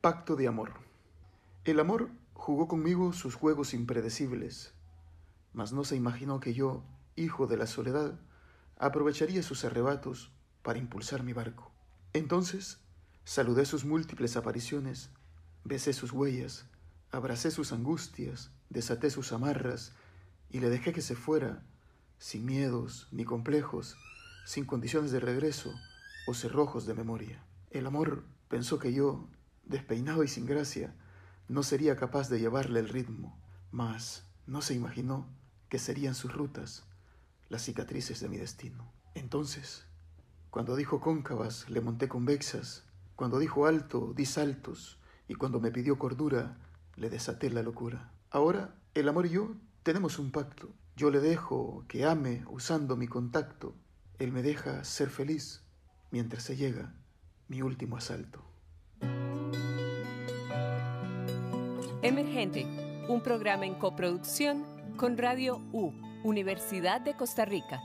Pacto 0.00 0.36
de 0.36 0.48
amor. 0.48 0.72
El 1.66 1.80
amor 1.80 2.08
jugó 2.32 2.66
conmigo 2.66 3.12
sus 3.12 3.34
juegos 3.34 3.74
impredecibles, 3.74 4.72
mas 5.52 5.74
no 5.74 5.84
se 5.84 5.96
imaginó 5.96 6.40
que 6.40 6.54
yo, 6.54 6.82
hijo 7.14 7.46
de 7.46 7.58
la 7.58 7.66
soledad, 7.66 8.18
aprovecharía 8.78 9.42
sus 9.42 9.66
arrebatos 9.66 10.32
para 10.62 10.78
impulsar 10.78 11.22
mi 11.22 11.34
barco. 11.34 11.73
Entonces 12.14 12.78
saludé 13.24 13.66
sus 13.66 13.84
múltiples 13.84 14.36
apariciones, 14.36 15.10
besé 15.64 15.92
sus 15.92 16.12
huellas, 16.12 16.64
abracé 17.10 17.50
sus 17.50 17.72
angustias, 17.72 18.52
desaté 18.70 19.10
sus 19.10 19.32
amarras 19.32 19.92
y 20.48 20.60
le 20.60 20.70
dejé 20.70 20.92
que 20.92 21.02
se 21.02 21.16
fuera, 21.16 21.64
sin 22.18 22.46
miedos 22.46 23.08
ni 23.10 23.24
complejos, 23.24 23.96
sin 24.46 24.64
condiciones 24.64 25.10
de 25.10 25.18
regreso 25.18 25.74
o 26.28 26.34
cerrojos 26.34 26.86
de 26.86 26.94
memoria. 26.94 27.42
El 27.72 27.84
amor 27.84 28.24
pensó 28.48 28.78
que 28.78 28.92
yo, 28.92 29.28
despeinado 29.64 30.22
y 30.22 30.28
sin 30.28 30.46
gracia, 30.46 30.94
no 31.48 31.64
sería 31.64 31.96
capaz 31.96 32.28
de 32.28 32.38
llevarle 32.38 32.78
el 32.78 32.90
ritmo, 32.90 33.36
mas 33.72 34.24
no 34.46 34.62
se 34.62 34.74
imaginó 34.74 35.26
que 35.68 35.80
serían 35.80 36.14
sus 36.14 36.32
rutas 36.32 36.84
las 37.48 37.62
cicatrices 37.62 38.20
de 38.20 38.28
mi 38.28 38.36
destino. 38.36 38.92
Entonces, 39.16 39.84
cuando 40.54 40.76
dijo 40.76 41.00
cóncavas, 41.00 41.68
le 41.68 41.80
monté 41.80 42.06
convexas. 42.06 42.84
Cuando 43.16 43.40
dijo 43.40 43.66
alto, 43.66 44.12
di 44.14 44.24
saltos. 44.24 45.00
Y 45.26 45.34
cuando 45.34 45.58
me 45.58 45.72
pidió 45.72 45.98
cordura, 45.98 46.58
le 46.94 47.10
desaté 47.10 47.50
la 47.50 47.64
locura. 47.64 48.12
Ahora, 48.30 48.76
el 48.94 49.08
amor 49.08 49.26
y 49.26 49.30
yo 49.30 49.56
tenemos 49.82 50.20
un 50.20 50.30
pacto. 50.30 50.68
Yo 50.94 51.10
le 51.10 51.18
dejo 51.18 51.84
que 51.88 52.04
ame 52.04 52.44
usando 52.48 52.96
mi 52.96 53.08
contacto. 53.08 53.74
Él 54.20 54.30
me 54.30 54.44
deja 54.44 54.84
ser 54.84 55.10
feliz 55.10 55.64
mientras 56.12 56.44
se 56.44 56.54
llega 56.54 56.94
mi 57.48 57.60
último 57.60 57.96
asalto. 57.96 58.40
Emergente, 62.00 62.64
un 63.08 63.24
programa 63.24 63.66
en 63.66 63.74
coproducción 63.74 64.62
con 64.96 65.18
Radio 65.18 65.56
U, 65.72 65.90
Universidad 66.22 67.00
de 67.00 67.16
Costa 67.16 67.44
Rica. 67.44 67.82